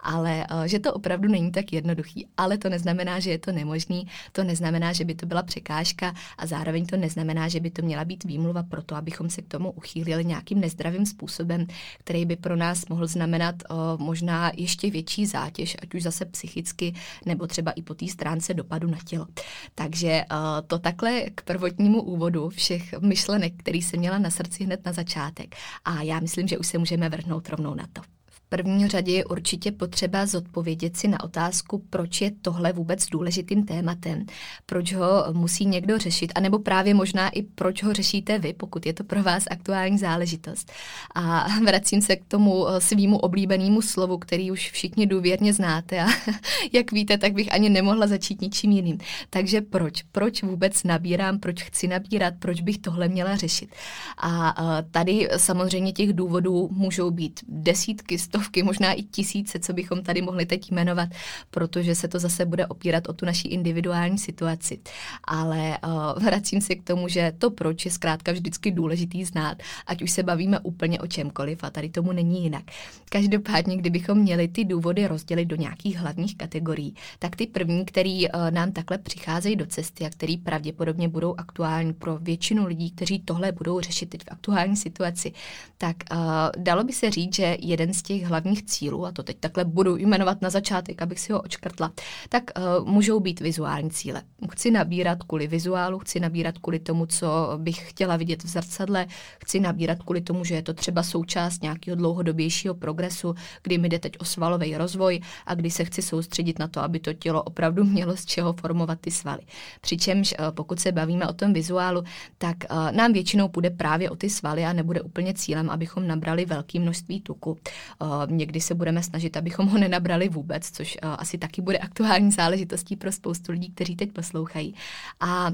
Ale 0.00 0.46
že 0.66 0.78
to 0.78 0.92
opravdu 0.92 1.28
není 1.28 1.52
tak 1.52 1.72
jednoduchý. 1.72 2.26
Ale 2.36 2.58
to 2.58 2.68
neznamená, 2.68 3.20
že 3.20 3.30
je 3.30 3.38
to 3.38 3.52
nemožný, 3.52 4.06
to 4.32 4.44
neznamená, 4.44 4.92
že 4.92 5.04
by 5.04 5.14
to 5.14 5.26
byla 5.26 5.42
překážka 5.42 6.14
a 6.38 6.46
zároveň 6.46 6.86
to 6.86 6.96
neznamená, 6.96 7.48
že 7.48 7.60
by 7.60 7.70
to 7.70 7.82
měla 7.82 8.04
být 8.04 8.24
výmluva 8.24 8.62
pro 8.62 8.82
to, 8.82 8.96
abychom 9.04 9.30
se 9.30 9.42
k 9.42 9.48
tomu 9.48 9.70
uchýlili 9.70 10.24
nějakým 10.24 10.60
nezdravým 10.60 11.06
způsobem, 11.06 11.66
který 11.98 12.24
by 12.24 12.36
pro 12.36 12.56
nás 12.56 12.86
mohl 12.88 13.06
znamenat 13.06 13.54
o, 13.68 13.98
možná 13.98 14.52
ještě 14.56 14.90
větší 14.90 15.26
zátěž, 15.26 15.76
ať 15.82 15.94
už 15.94 16.02
zase 16.02 16.24
psychicky, 16.24 16.94
nebo 17.26 17.46
třeba 17.46 17.70
i 17.70 17.82
po 17.82 17.94
té 17.94 18.08
stránce 18.08 18.54
dopadu 18.54 18.88
na 18.90 18.98
tělo. 19.04 19.26
Takže 19.74 20.24
o, 20.24 20.62
to 20.62 20.78
takhle 20.78 21.20
k 21.34 21.42
prvotnímu 21.42 22.02
úvodu 22.02 22.48
všech 22.48 23.00
myšlenek, 23.00 23.52
který 23.56 23.82
jsem 23.82 24.00
měla 24.00 24.18
na 24.18 24.30
srdci 24.30 24.64
hned 24.64 24.86
na 24.86 24.92
začátek. 24.92 25.56
A 25.84 26.02
já 26.02 26.20
myslím, 26.20 26.48
že 26.48 26.58
už 26.58 26.66
se 26.66 26.78
můžeme 26.78 27.08
vrhnout 27.08 27.48
rovnou 27.48 27.74
na 27.74 27.86
to 27.92 28.13
první 28.56 28.88
řadě 28.88 29.12
je 29.12 29.24
určitě 29.24 29.72
potřeba 29.72 30.26
zodpovědět 30.26 30.96
si 30.96 31.08
na 31.08 31.24
otázku, 31.24 31.82
proč 31.90 32.20
je 32.20 32.30
tohle 32.42 32.72
vůbec 32.72 33.06
důležitým 33.06 33.66
tématem, 33.66 34.26
proč 34.66 34.92
ho 34.92 35.24
musí 35.32 35.66
někdo 35.66 35.98
řešit, 35.98 36.32
anebo 36.34 36.58
právě 36.58 36.94
možná 36.94 37.28
i 37.28 37.42
proč 37.42 37.82
ho 37.82 37.92
řešíte 37.92 38.38
vy, 38.38 38.52
pokud 38.52 38.86
je 38.86 38.92
to 38.92 39.04
pro 39.04 39.22
vás 39.22 39.44
aktuální 39.50 39.98
záležitost. 39.98 40.72
A 41.14 41.46
vracím 41.66 42.02
se 42.02 42.16
k 42.16 42.24
tomu 42.24 42.68
eh, 42.68 42.80
svýmu 42.80 43.18
oblíbenému 43.18 43.82
slovu, 43.82 44.18
který 44.18 44.50
už 44.50 44.70
všichni 44.70 45.06
důvěrně 45.06 45.52
znáte 45.52 46.00
a 46.00 46.06
jak 46.72 46.92
víte, 46.92 47.18
tak 47.18 47.32
bych 47.32 47.52
ani 47.52 47.68
nemohla 47.68 48.06
začít 48.06 48.40
ničím 48.40 48.70
jiným. 48.70 48.98
Takže 49.30 49.60
proč? 49.60 50.02
Proč 50.02 50.42
vůbec 50.42 50.84
nabírám, 50.84 51.38
proč 51.38 51.62
chci 51.62 51.88
nabírat, 51.88 52.34
proč 52.38 52.60
bych 52.60 52.78
tohle 52.78 53.08
měla 53.08 53.36
řešit? 53.36 53.70
A 54.18 54.54
eh, 54.58 54.84
tady 54.90 55.28
samozřejmě 55.36 55.92
těch 55.92 56.12
důvodů 56.12 56.68
můžou 56.72 57.10
být 57.10 57.40
desítky, 57.48 58.18
stovky, 58.18 58.43
stovky, 58.44 58.62
možná 58.62 58.92
i 58.92 59.02
tisíce, 59.02 59.58
co 59.58 59.72
bychom 59.72 60.02
tady 60.02 60.22
mohli 60.22 60.46
teď 60.46 60.70
jmenovat, 60.70 61.08
protože 61.50 61.94
se 61.94 62.08
to 62.08 62.18
zase 62.18 62.44
bude 62.44 62.66
opírat 62.66 63.08
o 63.08 63.12
tu 63.12 63.26
naší 63.26 63.48
individuální 63.48 64.18
situaci. 64.18 64.80
Ale 65.24 65.78
uh, 65.86 66.22
vracím 66.22 66.60
se 66.60 66.74
k 66.74 66.82
tomu, 66.82 67.08
že 67.08 67.32
to 67.38 67.50
proč 67.50 67.84
je 67.84 67.90
zkrátka 67.90 68.32
vždycky 68.32 68.70
důležitý 68.70 69.24
znát, 69.24 69.62
ať 69.86 70.02
už 70.02 70.10
se 70.10 70.22
bavíme 70.22 70.58
úplně 70.58 71.00
o 71.00 71.06
čemkoliv 71.06 71.64
a 71.64 71.70
tady 71.70 71.88
tomu 71.88 72.12
není 72.12 72.42
jinak. 72.42 72.64
Každopádně, 73.10 73.76
kdybychom 73.76 74.18
měli 74.18 74.48
ty 74.48 74.64
důvody 74.64 75.06
rozdělit 75.06 75.44
do 75.44 75.56
nějakých 75.56 75.96
hlavních 75.96 76.36
kategorií, 76.36 76.94
tak 77.18 77.36
ty 77.36 77.46
první, 77.46 77.84
který 77.84 78.28
uh, 78.28 78.50
nám 78.50 78.72
takhle 78.72 78.98
přicházejí 78.98 79.56
do 79.56 79.66
cesty 79.66 80.04
a 80.04 80.10
který 80.10 80.36
pravděpodobně 80.36 81.08
budou 81.08 81.34
aktuální 81.38 81.92
pro 81.92 82.18
většinu 82.18 82.66
lidí, 82.66 82.90
kteří 82.90 83.18
tohle 83.18 83.52
budou 83.52 83.80
řešit 83.80 84.10
teď 84.10 84.20
v 84.20 84.32
aktuální 84.32 84.76
situaci, 84.76 85.32
tak 85.78 85.96
uh, 86.12 86.18
dalo 86.58 86.84
by 86.84 86.92
se 86.92 87.10
říct, 87.10 87.34
že 87.34 87.56
jeden 87.60 87.94
z 87.94 88.02
těch 88.02 88.26
hlavních 88.34 88.64
cílů, 88.64 89.06
a 89.06 89.12
to 89.12 89.22
teď 89.22 89.36
takhle 89.40 89.64
budu 89.64 89.96
jmenovat 89.96 90.42
na 90.42 90.50
začátek, 90.50 91.02
abych 91.02 91.20
si 91.20 91.32
ho 91.32 91.40
očkrtla, 91.40 91.92
tak 92.28 92.42
uh, 92.56 92.88
můžou 92.88 93.20
být 93.20 93.40
vizuální 93.40 93.90
cíle. 93.90 94.22
Chci 94.50 94.70
nabírat 94.70 95.22
kvůli 95.22 95.46
vizuálu, 95.46 95.98
chci 95.98 96.20
nabírat 96.20 96.58
kvůli 96.58 96.78
tomu, 96.78 97.06
co 97.06 97.26
bych 97.56 97.90
chtěla 97.90 98.16
vidět 98.16 98.44
v 98.44 98.46
zrcadle, 98.46 99.06
chci 99.44 99.60
nabírat 99.60 100.02
kvůli 100.02 100.20
tomu, 100.20 100.44
že 100.44 100.54
je 100.54 100.62
to 100.62 100.74
třeba 100.74 101.02
součást 101.02 101.62
nějakého 101.62 101.96
dlouhodobějšího 101.96 102.74
progresu, 102.74 103.34
kdy 103.62 103.78
mi 103.78 103.88
jde 103.88 103.98
teď 103.98 104.12
o 104.18 104.24
svalový 104.24 104.76
rozvoj 104.76 105.20
a 105.46 105.54
kdy 105.54 105.70
se 105.70 105.84
chci 105.84 106.02
soustředit 106.02 106.58
na 106.58 106.68
to, 106.68 106.80
aby 106.80 106.98
to 107.00 107.12
tělo 107.12 107.42
opravdu 107.42 107.84
mělo 107.94 108.16
z 108.16 108.24
čeho 108.24 108.52
formovat 108.52 108.98
ty 109.00 109.10
svaly. 109.10 109.42
Přičemž 109.80 110.34
uh, 110.38 110.50
pokud 110.50 110.80
se 110.80 110.92
bavíme 110.92 111.28
o 111.28 111.32
tom 111.32 111.52
vizuálu, 111.52 112.02
tak 112.38 112.56
uh, 112.70 112.92
nám 112.92 113.12
většinou 113.12 113.48
půjde 113.48 113.70
právě 113.70 114.10
o 114.10 114.16
ty 114.16 114.30
svaly 114.30 114.64
a 114.64 114.72
nebude 114.72 115.00
úplně 115.00 115.34
cílem, 115.34 115.70
abychom 115.70 116.06
nabrali 116.06 116.44
velké 116.44 116.80
množství 116.80 117.20
tuku. 117.20 117.50
Uh, 117.50 118.13
někdy 118.30 118.60
se 118.60 118.74
budeme 118.74 119.02
snažit, 119.02 119.36
abychom 119.36 119.66
ho 119.66 119.78
nenabrali 119.78 120.28
vůbec, 120.28 120.70
což 120.70 120.98
uh, 121.04 121.10
asi 121.18 121.38
taky 121.38 121.62
bude 121.62 121.78
aktuální 121.78 122.30
záležitostí 122.30 122.96
pro 122.96 123.12
spoustu 123.12 123.52
lidí, 123.52 123.70
kteří 123.70 123.96
teď 123.96 124.12
poslouchají. 124.12 124.74
A 125.20 125.50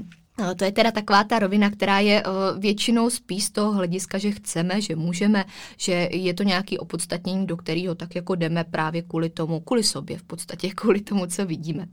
to 0.57 0.63
je 0.63 0.71
teda 0.71 0.91
taková 0.91 1.23
ta 1.23 1.39
rovina, 1.39 1.69
která 1.69 1.99
je 1.99 2.23
většinou 2.57 3.09
spíš 3.09 3.43
z 3.43 3.51
toho 3.51 3.71
hlediska, 3.71 4.17
že 4.17 4.31
chceme, 4.31 4.81
že 4.81 4.95
můžeme, 4.95 5.45
že 5.77 6.09
je 6.11 6.33
to 6.33 6.43
nějaký 6.43 6.77
opodstatnění, 6.77 7.45
do 7.45 7.57
kterého 7.57 7.95
tak 7.95 8.15
jako 8.15 8.35
jdeme 8.35 8.63
právě 8.63 9.01
kvůli 9.01 9.29
tomu, 9.29 9.59
kvůli 9.59 9.83
sobě, 9.83 10.17
v 10.17 10.23
podstatě 10.23 10.69
kvůli 10.75 11.01
tomu, 11.01 11.25
co 11.25 11.45
vidíme. 11.45 11.85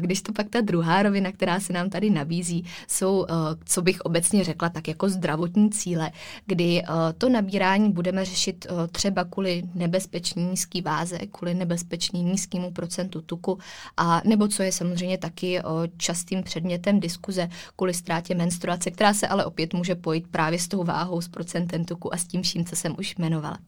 Když 0.00 0.22
to 0.22 0.32
pak 0.32 0.48
ta 0.48 0.60
druhá 0.60 1.02
rovina, 1.02 1.32
která 1.32 1.60
se 1.60 1.72
nám 1.72 1.90
tady 1.90 2.10
nabízí, 2.10 2.64
jsou, 2.88 3.26
co 3.64 3.82
bych 3.82 4.00
obecně 4.00 4.44
řekla, 4.44 4.68
tak 4.68 4.88
jako 4.88 5.08
zdravotní 5.08 5.70
cíle, 5.70 6.10
kdy 6.46 6.82
to 7.18 7.28
nabírání 7.28 7.92
budeme 7.92 8.24
řešit 8.24 8.66
třeba 8.92 9.24
kvůli 9.24 9.62
nebezpečný 9.74 10.44
nízký 10.44 10.82
váze, 10.82 11.18
kvůli 11.18 11.54
nebezpečný 11.54 12.22
nízkému 12.22 12.70
procentu 12.70 13.20
tuku, 13.20 13.58
a 13.96 14.22
nebo 14.24 14.48
co 14.48 14.62
je 14.62 14.72
samozřejmě 14.72 15.18
taky 15.18 15.60
častým 15.96 16.42
předmětem 16.42 17.00
diskuze, 17.00 17.48
kvůli 17.76 17.94
ztrátě 17.94 18.34
menstruace, 18.34 18.90
která 18.90 19.14
se 19.14 19.28
ale 19.28 19.44
opět 19.44 19.74
může 19.74 19.94
pojít 19.94 20.28
právě 20.30 20.58
s 20.58 20.68
tou 20.68 20.84
váhou, 20.84 21.20
s 21.20 21.28
procentem 21.28 21.84
tuku 21.84 22.14
a 22.14 22.16
s 22.16 22.24
tím 22.24 22.42
vším, 22.42 22.64
co 22.64 22.76
jsem 22.76 22.94
už 22.98 23.14
jmenovala. 23.18 23.58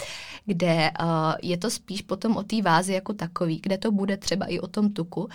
Kde 0.47 0.91
uh, 1.01 1.07
je 1.43 1.57
to 1.57 1.71
spíš 1.71 2.03
potom 2.03 2.37
o 2.37 2.43
té 2.43 2.63
vázi 2.63 2.93
jako 2.93 3.13
takový, 3.13 3.61
kde 3.63 3.79
to 3.79 3.93
bude 3.93 4.17
třeba 4.17 4.47
i 4.47 4.61
o 4.61 4.67
tom 4.67 4.93
tuku, 4.93 5.21
uh, 5.21 5.29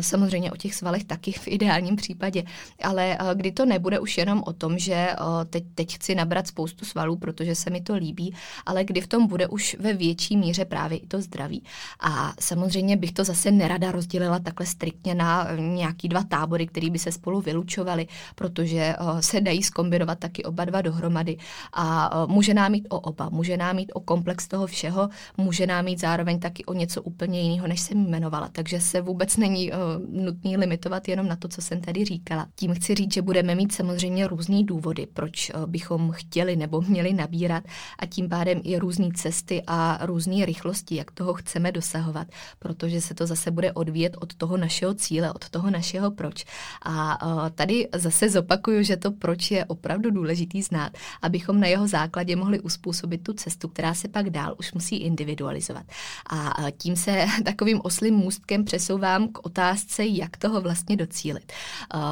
samozřejmě 0.00 0.52
o 0.52 0.56
těch 0.56 0.74
svalech 0.74 1.04
taky 1.04 1.32
v 1.32 1.48
ideálním 1.48 1.96
případě, 1.96 2.44
ale 2.82 3.18
uh, 3.20 3.30
kdy 3.34 3.52
to 3.52 3.66
nebude 3.66 3.98
už 3.98 4.18
jenom 4.18 4.42
o 4.46 4.52
tom, 4.52 4.78
že 4.78 5.08
uh, 5.20 5.44
teď, 5.44 5.64
teď 5.74 5.94
chci 5.94 6.14
nabrat 6.14 6.46
spoustu 6.46 6.84
svalů, 6.84 7.16
protože 7.16 7.54
se 7.54 7.70
mi 7.70 7.80
to 7.80 7.94
líbí, 7.94 8.34
ale 8.66 8.84
kdy 8.84 9.00
v 9.00 9.06
tom 9.06 9.26
bude 9.26 9.48
už 9.48 9.76
ve 9.80 9.92
větší 9.92 10.36
míře 10.36 10.64
právě 10.64 10.98
i 10.98 11.06
to 11.06 11.20
zdraví. 11.22 11.62
A 12.00 12.34
samozřejmě 12.40 12.96
bych 12.96 13.12
to 13.12 13.24
zase 13.24 13.50
nerada 13.50 13.92
rozdělila 13.92 14.38
takhle 14.38 14.66
striktně 14.66 15.14
na 15.14 15.48
nějaký 15.56 16.08
dva 16.08 16.22
tábory, 16.22 16.66
které 16.66 16.90
by 16.90 16.98
se 16.98 17.12
spolu 17.12 17.40
vylučovaly 17.40 17.99
dělali, 18.00 18.06
protože 18.34 18.94
eh, 18.98 19.22
se 19.22 19.40
dají 19.40 19.62
skombinovat 19.62 20.18
taky 20.18 20.44
oba 20.44 20.64
dva 20.64 20.82
dohromady 20.82 21.36
a 21.72 22.10
eh, 22.12 22.32
může 22.32 22.54
nám 22.54 22.72
mít 22.72 22.86
o 22.90 23.00
oba, 23.00 23.28
může 23.28 23.56
nám 23.56 23.76
mít 23.76 23.92
o 23.94 24.00
komplex 24.00 24.48
toho 24.48 24.66
všeho, 24.66 25.08
může 25.36 25.66
nám 25.66 25.84
mít 25.84 26.00
zároveň 26.00 26.40
taky 26.40 26.64
o 26.64 26.72
něco 26.72 27.02
úplně 27.02 27.40
jiného, 27.40 27.66
než 27.66 27.80
jsem 27.80 28.06
jmenovala. 28.06 28.48
Takže 28.52 28.80
se 28.80 29.00
vůbec 29.00 29.36
není 29.36 29.72
uh, 29.72 29.78
nutný 30.24 30.56
limitovat 30.56 31.08
jenom 31.08 31.28
na 31.28 31.36
to, 31.36 31.48
co 31.48 31.62
jsem 31.62 31.80
tady 31.80 32.04
říkala. 32.04 32.46
Tím 32.54 32.74
chci 32.74 32.94
říct, 32.94 33.14
že 33.14 33.22
budeme 33.22 33.54
mít 33.54 33.72
samozřejmě 33.72 34.28
různé 34.28 34.62
důvody, 34.64 35.06
proč 35.12 35.52
bychom 35.66 36.12
chtěli 36.12 36.56
nebo 36.56 36.80
měli 36.80 37.12
nabírat 37.12 37.64
a 37.98 38.06
tím 38.06 38.28
pádem 38.28 38.60
i 38.64 38.78
různé 38.78 39.08
cesty 39.14 39.62
a 39.66 40.06
různé 40.06 40.46
rychlosti, 40.46 40.96
jak 40.96 41.10
toho 41.10 41.34
chceme 41.34 41.72
dosahovat, 41.72 42.26
protože 42.58 43.00
se 43.00 43.14
to 43.14 43.26
zase 43.26 43.50
bude 43.50 43.72
odvíjet 43.72 44.16
od 44.20 44.34
toho 44.34 44.56
našeho 44.56 44.94
cíle, 44.94 45.32
od 45.32 45.48
toho 45.48 45.70
našeho 45.70 46.10
proč. 46.10 46.44
A 46.84 47.18
tady 47.54 47.88
zase 47.94 48.30
zopakuju, 48.30 48.82
že 48.82 48.96
to 48.96 49.10
proč 49.10 49.50
je 49.50 49.64
opravdu 49.64 50.10
důležitý 50.10 50.62
znát, 50.62 50.92
abychom 51.22 51.60
na 51.60 51.66
jeho 51.66 51.88
základě 51.88 52.36
mohli 52.36 52.60
uspůsobit 52.60 53.22
tu 53.22 53.32
cestu, 53.32 53.68
která 53.68 53.94
se 53.94 54.08
pak 54.08 54.30
dál 54.30 54.54
už 54.58 54.72
musí 54.72 54.96
individualizovat. 54.96 55.86
A 56.30 56.70
tím 56.78 56.96
se 56.96 57.26
takovým 57.44 57.80
oslým 57.84 58.14
můstkem 58.14 58.64
přesouvám 58.64 59.28
k 59.28 59.46
otázce, 59.46 60.06
jak 60.06 60.36
toho 60.36 60.60
vlastně 60.60 60.96
docílit. 60.96 61.52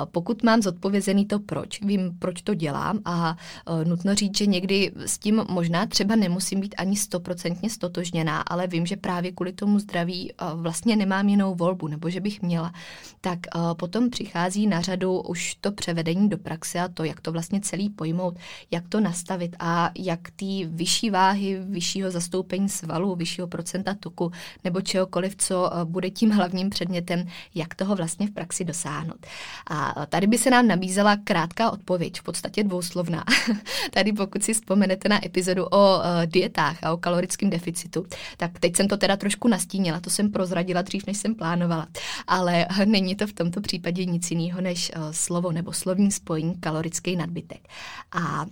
Pokud 0.04 0.42
mám 0.42 0.62
zodpovězený 0.62 1.26
to 1.26 1.38
proč, 1.38 1.80
vím, 1.80 2.10
proč 2.18 2.42
to 2.42 2.54
dělám 2.54 2.98
a 3.04 3.36
nutno 3.84 4.14
říct, 4.14 4.38
že 4.38 4.46
někdy 4.46 4.92
s 4.96 5.18
tím 5.18 5.44
možná 5.48 5.86
třeba 5.86 6.16
nemusím 6.16 6.60
být 6.60 6.74
ani 6.78 6.96
stoprocentně 6.96 7.70
stotožněná, 7.70 8.40
ale 8.40 8.66
vím, 8.66 8.86
že 8.86 8.96
právě 8.96 9.32
kvůli 9.32 9.52
tomu 9.52 9.78
zdraví 9.78 10.32
vlastně 10.54 10.96
nemám 10.96 11.28
jinou 11.28 11.54
volbu, 11.54 11.88
nebo 11.88 12.10
že 12.10 12.20
bych 12.20 12.42
měla, 12.42 12.72
tak 13.20 13.38
potom 13.72 14.10
přichází 14.10 14.66
na 14.66 14.80
řadu 14.80 15.20
už 15.20 15.54
to 15.54 15.67
převedení 15.72 16.28
do 16.28 16.38
praxe 16.38 16.80
a 16.80 16.88
to, 16.88 17.04
jak 17.04 17.20
to 17.20 17.32
vlastně 17.32 17.60
celý 17.60 17.90
pojmout, 17.90 18.36
jak 18.70 18.88
to 18.88 19.00
nastavit 19.00 19.56
a 19.58 19.90
jak 19.98 20.20
ty 20.36 20.68
vyšší 20.70 21.10
váhy, 21.10 21.58
vyššího 21.60 22.10
zastoupení 22.10 22.68
svalu, 22.68 23.16
vyššího 23.16 23.46
procenta 23.46 23.94
tuku 24.00 24.32
nebo 24.64 24.80
čehokoliv, 24.80 25.36
co 25.36 25.70
eh, 25.72 25.84
bude 25.84 26.10
tím 26.10 26.30
hlavním 26.30 26.70
předmětem, 26.70 27.26
jak 27.54 27.74
toho 27.74 27.96
vlastně 27.96 28.26
v 28.26 28.30
praxi 28.30 28.64
dosáhnout. 28.64 29.26
A 29.66 30.06
tady 30.06 30.26
by 30.26 30.38
se 30.38 30.50
nám 30.50 30.66
nabízela 30.66 31.16
krátká 31.24 31.70
odpověď, 31.70 32.20
v 32.20 32.22
podstatě 32.22 32.64
dvouslovná. 32.64 33.24
tady 33.90 34.12
pokud 34.12 34.42
si 34.42 34.54
vzpomenete 34.54 35.08
na 35.08 35.26
epizodu 35.26 35.64
o 35.64 35.98
uh, 35.98 36.04
dietách 36.26 36.84
a 36.84 36.92
o 36.92 36.96
kalorickém 36.96 37.50
deficitu, 37.50 38.06
tak 38.36 38.58
teď 38.58 38.76
jsem 38.76 38.88
to 38.88 38.96
teda 38.96 39.16
trošku 39.16 39.48
nastínila, 39.48 40.00
to 40.00 40.10
jsem 40.10 40.30
prozradila 40.30 40.82
dřív, 40.82 41.06
než 41.06 41.18
jsem 41.18 41.34
plánovala, 41.34 41.86
ale 42.26 42.66
není 42.84 43.16
to 43.16 43.26
v 43.26 43.32
tomto 43.32 43.60
případě 43.60 44.04
nic 44.04 44.30
jiného 44.30 44.60
než 44.60 44.92
slovo 45.10 45.52
nebo 45.58 45.72
slovní 45.72 46.12
spojení 46.12 46.54
kalorický 46.54 47.16
nadbytek. 47.16 47.68
A 48.12 48.46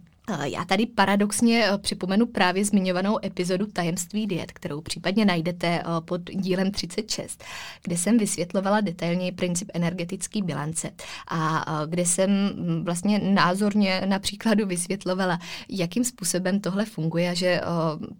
já 0.44 0.64
tady 0.64 0.86
paradoxně 0.86 1.64
eh, 1.66 1.78
připomenu 1.78 2.26
právě 2.26 2.64
zmiňovanou 2.64 3.18
epizodu 3.24 3.66
Tajemství 3.66 4.26
diet, 4.26 4.52
kterou 4.52 4.80
případně 4.80 5.24
najdete 5.24 5.66
eh, 5.66 5.84
pod 6.00 6.20
dílem 6.30 6.70
36, 6.70 7.44
kde 7.82 7.96
jsem 7.96 8.18
vysvětlovala 8.18 8.80
detailně 8.80 9.32
princip 9.32 9.70
energetické 9.74 10.42
bilance. 10.42 10.90
A 11.28 11.64
kde 11.86 12.06
jsem 12.06 12.30
mm, 12.30 12.84
vlastně 12.84 13.18
názorně 13.18 14.02
na 14.06 14.18
příkladu 14.18 14.66
vysvětlovala, 14.66 15.38
jakým 15.68 16.04
způsobem 16.04 16.60
tohle 16.60 16.84
funguje, 16.84 17.34
že 17.34 17.60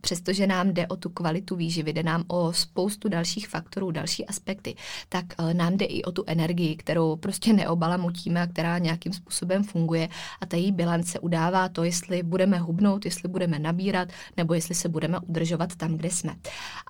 přestože 0.00 0.46
nám 0.46 0.72
jde 0.72 0.86
o 0.86 0.96
tu 0.96 1.08
kvalitu 1.08 1.56
výživy, 1.56 1.92
jde 1.92 2.02
nám 2.02 2.24
o 2.28 2.52
spoustu 2.52 3.08
dalších 3.08 3.48
faktorů, 3.48 3.90
další 3.90 4.26
aspekty, 4.26 4.74
tak 5.08 5.24
nám 5.52 5.76
jde 5.76 5.84
i 5.84 6.02
o 6.02 6.12
tu 6.12 6.24
energii, 6.26 6.76
kterou 6.76 7.16
prostě 7.16 7.52
neobalamutíme 7.52 8.42
a 8.42 8.46
která 8.46 8.78
nějakým 8.78 9.12
způsobem 9.12 9.64
funguje 9.64 10.08
a 10.40 10.46
ta 10.46 10.56
její 10.56 10.72
bilance 10.72 11.18
udává 11.18 11.68
to, 11.68 11.84
jestli 11.96 12.22
budeme 12.22 12.58
hubnout, 12.58 13.04
jestli 13.04 13.28
budeme 13.28 13.58
nabírat, 13.58 14.08
nebo 14.36 14.54
jestli 14.54 14.74
se 14.74 14.88
budeme 14.88 15.18
udržovat 15.18 15.76
tam, 15.76 15.96
kde 15.96 16.10
jsme. 16.10 16.36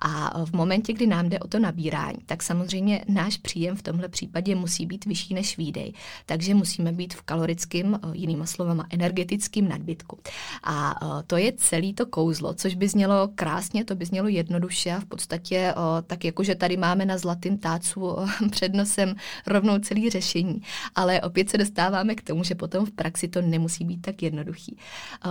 A 0.01 0.45
v 0.45 0.53
momentě, 0.53 0.93
kdy 0.93 1.07
nám 1.07 1.29
jde 1.29 1.39
o 1.39 1.47
to 1.47 1.59
nabírání, 1.59 2.17
tak 2.25 2.43
samozřejmě 2.43 3.05
náš 3.07 3.37
příjem 3.37 3.75
v 3.75 3.81
tomhle 3.81 4.09
případě 4.09 4.55
musí 4.55 4.85
být 4.85 5.05
vyšší 5.05 5.33
než 5.33 5.57
výdej. 5.57 5.93
Takže 6.25 6.53
musíme 6.53 6.91
být 6.91 7.13
v 7.13 7.21
kalorickém, 7.21 7.95
eh, 7.95 8.07
jinýma 8.13 8.45
slovama, 8.45 8.85
energetickém 8.89 9.67
nadbytku. 9.67 10.19
A 10.63 10.95
eh, 11.01 11.23
to 11.27 11.37
je 11.37 11.53
celý 11.57 11.93
to 11.93 12.05
kouzlo, 12.05 12.53
což 12.53 12.75
by 12.75 12.87
znělo 12.87 13.29
krásně, 13.35 13.85
to 13.85 13.95
by 13.95 14.05
znělo 14.05 14.27
jednoduše 14.27 14.91
a 14.91 14.99
v 14.99 15.05
podstatě 15.05 15.55
eh, 15.55 15.73
tak 16.07 16.25
jako, 16.25 16.43
že 16.43 16.55
tady 16.55 16.77
máme 16.77 17.05
na 17.05 17.17
zlatým 17.17 17.57
tácu 17.57 18.15
před 18.51 18.73
nosem 18.73 19.15
rovnou 19.47 19.79
celý 19.79 20.09
řešení. 20.09 20.61
Ale 20.95 21.21
opět 21.21 21.49
se 21.49 21.57
dostáváme 21.57 22.15
k 22.15 22.21
tomu, 22.21 22.43
že 22.43 22.55
potom 22.55 22.85
v 22.85 22.91
praxi 22.91 23.27
to 23.27 23.41
nemusí 23.41 23.85
být 23.85 24.01
tak 24.01 24.21
jednoduchý. 24.21 24.77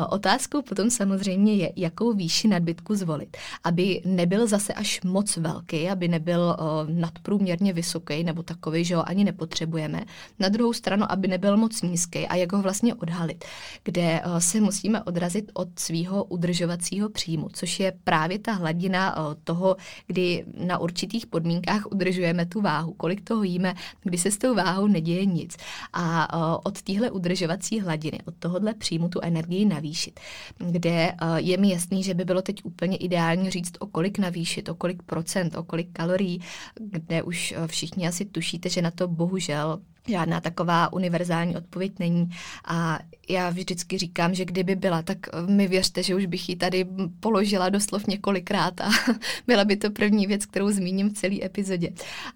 Otázkou 0.08 0.62
potom 0.62 0.90
samozřejmě 0.90 1.54
je, 1.54 1.72
jakou 1.76 2.12
výši 2.12 2.48
nadbytku 2.48 2.94
zvolit, 2.94 3.36
aby 3.64 4.02
nebyl 4.04 4.46
zase 4.46 4.74
až 4.74 5.00
moc 5.02 5.36
velký, 5.36 5.88
aby 5.88 6.08
nebyl 6.08 6.56
nadprůměrně 6.88 7.72
vysoký 7.72 8.24
nebo 8.24 8.42
takový, 8.42 8.84
že 8.84 8.96
ho 8.96 9.08
ani 9.08 9.24
nepotřebujeme. 9.24 10.04
Na 10.38 10.48
druhou 10.48 10.72
stranu, 10.72 11.12
aby 11.12 11.28
nebyl 11.28 11.56
moc 11.56 11.82
nízký 11.82 12.26
a 12.26 12.34
jak 12.34 12.52
ho 12.52 12.62
vlastně 12.62 12.94
odhalit, 12.94 13.44
kde 13.84 14.22
se 14.38 14.60
musíme 14.60 15.02
odrazit 15.02 15.50
od 15.54 15.68
svého 15.78 16.24
udržovacího 16.24 17.08
příjmu, 17.08 17.48
což 17.52 17.80
je 17.80 17.92
právě 18.04 18.38
ta 18.38 18.52
hladina 18.52 19.36
toho, 19.44 19.76
kdy 20.06 20.44
na 20.66 20.78
určitých 20.78 21.26
podmínkách 21.26 21.86
udržujeme 21.86 22.46
tu 22.46 22.60
váhu, 22.60 22.92
kolik 22.92 23.20
toho 23.24 23.42
jíme, 23.42 23.74
kdy 24.02 24.18
se 24.18 24.30
s 24.30 24.38
tou 24.38 24.54
váhou 24.54 24.86
neděje 24.86 25.24
nic. 25.24 25.56
A 25.92 26.56
od 26.66 26.82
téhle 26.82 27.10
udržovací 27.10 27.80
hladiny, 27.80 28.18
od 28.24 28.34
tohohle 28.38 28.74
příjmu 28.74 29.08
tu 29.08 29.20
energii 29.22 29.55
navýšit, 29.64 30.20
kde 30.58 30.90
eh, 30.90 31.14
je 31.36 31.56
mi 31.56 31.70
jasný, 31.70 32.02
že 32.02 32.14
by 32.14 32.24
bylo 32.24 32.42
teď 32.42 32.64
úplně 32.64 32.96
ideální 32.96 33.50
říct, 33.50 33.72
o 33.78 33.86
kolik 33.86 34.18
navýšit, 34.18 34.68
o 34.68 34.74
kolik 34.74 35.02
procent, 35.02 35.56
o 35.56 35.62
kolik 35.62 35.92
kalorií, 35.92 36.40
kde 36.80 37.22
už 37.22 37.54
eh, 37.56 37.66
všichni 37.66 38.08
asi 38.08 38.24
tušíte, 38.24 38.68
že 38.68 38.82
na 38.82 38.90
to 38.90 39.08
bohužel 39.08 39.80
Žádná 40.08 40.40
taková 40.40 40.92
univerzální 40.92 41.56
odpověď 41.56 41.92
není. 41.98 42.30
A 42.64 42.98
já 43.28 43.50
vždycky 43.50 43.98
říkám, 43.98 44.34
že 44.34 44.44
kdyby 44.44 44.74
byla, 44.74 45.02
tak 45.02 45.18
mi 45.46 45.68
věřte, 45.68 46.02
že 46.02 46.14
už 46.14 46.26
bych 46.26 46.48
ji 46.48 46.56
tady 46.56 46.86
položila 47.20 47.68
doslov 47.68 48.06
několikrát 48.06 48.80
a 48.80 48.88
byla 49.46 49.64
by 49.64 49.76
to 49.76 49.90
první 49.90 50.26
věc, 50.26 50.46
kterou 50.46 50.70
zmíním 50.70 51.10
v 51.10 51.12
celé 51.12 51.36
epizodě. 51.42 51.90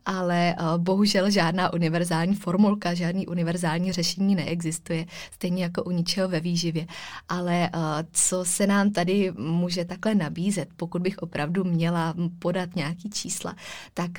Ale 0.06 0.56
uh, 0.60 0.78
bohužel 0.78 1.30
žádná 1.30 1.72
univerzální 1.72 2.34
formulka, 2.34 2.94
žádný 2.94 3.26
univerzální 3.26 3.92
řešení 3.92 4.34
neexistuje, 4.34 5.06
stejně 5.30 5.62
jako 5.62 5.82
u 5.84 5.90
ničeho 5.90 6.28
ve 6.28 6.40
výživě. 6.40 6.86
Ale 7.28 7.70
uh, 7.74 7.80
co 8.12 8.44
se 8.44 8.66
nám 8.66 8.90
tady 8.90 9.32
může 9.38 9.84
takhle 9.84 10.14
nabízet, 10.14 10.68
pokud 10.76 11.02
bych 11.02 11.18
opravdu 11.18 11.64
měla 11.64 12.14
podat 12.38 12.76
nějaký 12.76 13.10
čísla, 13.10 13.54
tak 13.94 14.10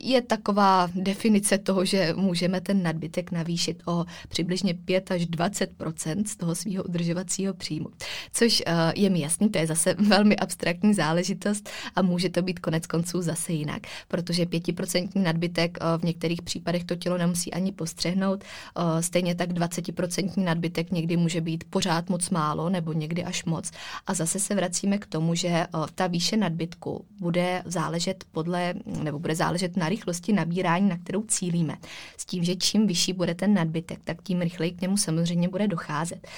je 0.00 0.22
taková 0.22 0.88
definice 0.94 1.58
toho, 1.58 1.84
že 1.84 2.14
můžeme 2.16 2.60
ten 2.60 2.82
nadbytek 2.98 3.30
navýšit 3.30 3.82
o 3.86 4.04
přibližně 4.28 4.74
5 4.74 5.10
až 5.10 5.22
20% 5.22 6.24
z 6.24 6.36
toho 6.36 6.54
svého 6.54 6.84
udržovacího 6.84 7.54
příjmu. 7.54 7.88
Což 8.32 8.62
uh, 8.66 8.74
je 8.96 9.10
mi 9.10 9.20
jasný, 9.20 9.48
to 9.48 9.58
je 9.58 9.66
zase 9.66 9.94
velmi 10.08 10.36
abstraktní 10.36 10.94
záležitost 10.94 11.70
a 11.96 12.02
může 12.02 12.28
to 12.28 12.42
být 12.42 12.58
konec 12.58 12.86
konců 12.86 13.22
zase 13.22 13.52
jinak, 13.52 13.82
protože 14.08 14.44
5% 14.44 15.08
nadbytek 15.14 15.78
uh, 15.80 16.00
v 16.00 16.04
některých 16.04 16.42
případech 16.42 16.84
to 16.84 16.96
tělo 16.96 17.18
nemusí 17.18 17.52
ani 17.52 17.72
postřehnout, 17.72 18.44
uh, 18.44 19.00
stejně 19.00 19.34
tak 19.34 19.50
20% 19.50 20.44
nadbytek 20.44 20.90
někdy 20.90 21.16
může 21.16 21.40
být 21.40 21.64
pořád 21.70 22.10
moc 22.10 22.30
málo 22.30 22.68
nebo 22.68 22.92
někdy 22.92 23.24
až 23.24 23.44
moc. 23.44 23.70
A 24.06 24.14
zase 24.14 24.40
se 24.40 24.54
vracíme 24.54 24.98
k 24.98 25.06
tomu, 25.06 25.34
že 25.34 25.66
ta 25.94 26.06
výše 26.06 26.36
nadbytku 26.36 27.04
bude 27.20 27.62
záležet 27.64 28.24
podle, 28.32 28.74
nebo 29.02 29.18
bude 29.18 29.34
záležet 29.34 29.76
na 29.76 29.88
rychlosti 29.88 30.32
nabírání, 30.32 30.88
na 30.88 30.98
kterou 30.98 31.22
cílíme. 31.22 31.76
S 32.16 32.24
tím, 32.24 32.44
že 32.44 32.56
čím 32.56 32.87
vyšší 32.88 33.12
bude 33.12 33.34
ten 33.34 33.54
nadbytek, 33.54 33.98
tak 34.04 34.22
tím 34.22 34.40
rychleji 34.40 34.72
k 34.72 34.80
němu 34.80 34.96
samozřejmě 34.96 35.48
bude 35.48 35.68
docházet. 35.68 36.28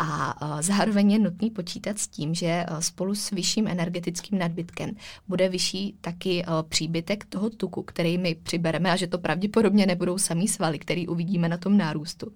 A 0.00 0.34
zároveň 0.62 1.12
je 1.12 1.18
nutný 1.18 1.50
počítat 1.50 1.98
s 1.98 2.08
tím, 2.08 2.34
že 2.34 2.66
spolu 2.80 3.14
s 3.14 3.30
vyšším 3.30 3.68
energetickým 3.68 4.38
nadbytkem 4.38 4.90
bude 5.28 5.48
vyšší 5.48 5.96
taky 6.00 6.44
příbytek 6.68 7.24
toho 7.24 7.50
tuku, 7.50 7.82
který 7.82 8.18
my 8.18 8.34
přibereme 8.34 8.92
a 8.92 8.96
že 8.96 9.06
to 9.06 9.18
pravděpodobně 9.18 9.86
nebudou 9.86 10.18
samý 10.18 10.48
svaly, 10.48 10.78
který 10.78 11.08
uvidíme 11.08 11.48
na 11.48 11.56
tom 11.56 11.78
nárůstu. 11.78 12.32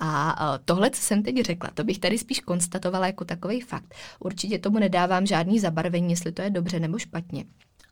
A 0.00 0.58
tohle, 0.64 0.90
co 0.90 1.02
jsem 1.02 1.22
teď 1.22 1.44
řekla, 1.44 1.70
to 1.74 1.84
bych 1.84 1.98
tady 1.98 2.18
spíš 2.18 2.40
konstatovala 2.40 3.06
jako 3.06 3.24
takový 3.24 3.60
fakt. 3.60 3.94
Určitě 4.18 4.58
tomu 4.58 4.78
nedávám 4.78 5.26
žádný 5.26 5.60
zabarvení, 5.60 6.10
jestli 6.10 6.32
to 6.32 6.42
je 6.42 6.50
dobře 6.50 6.80
nebo 6.80 6.98
špatně. 6.98 7.44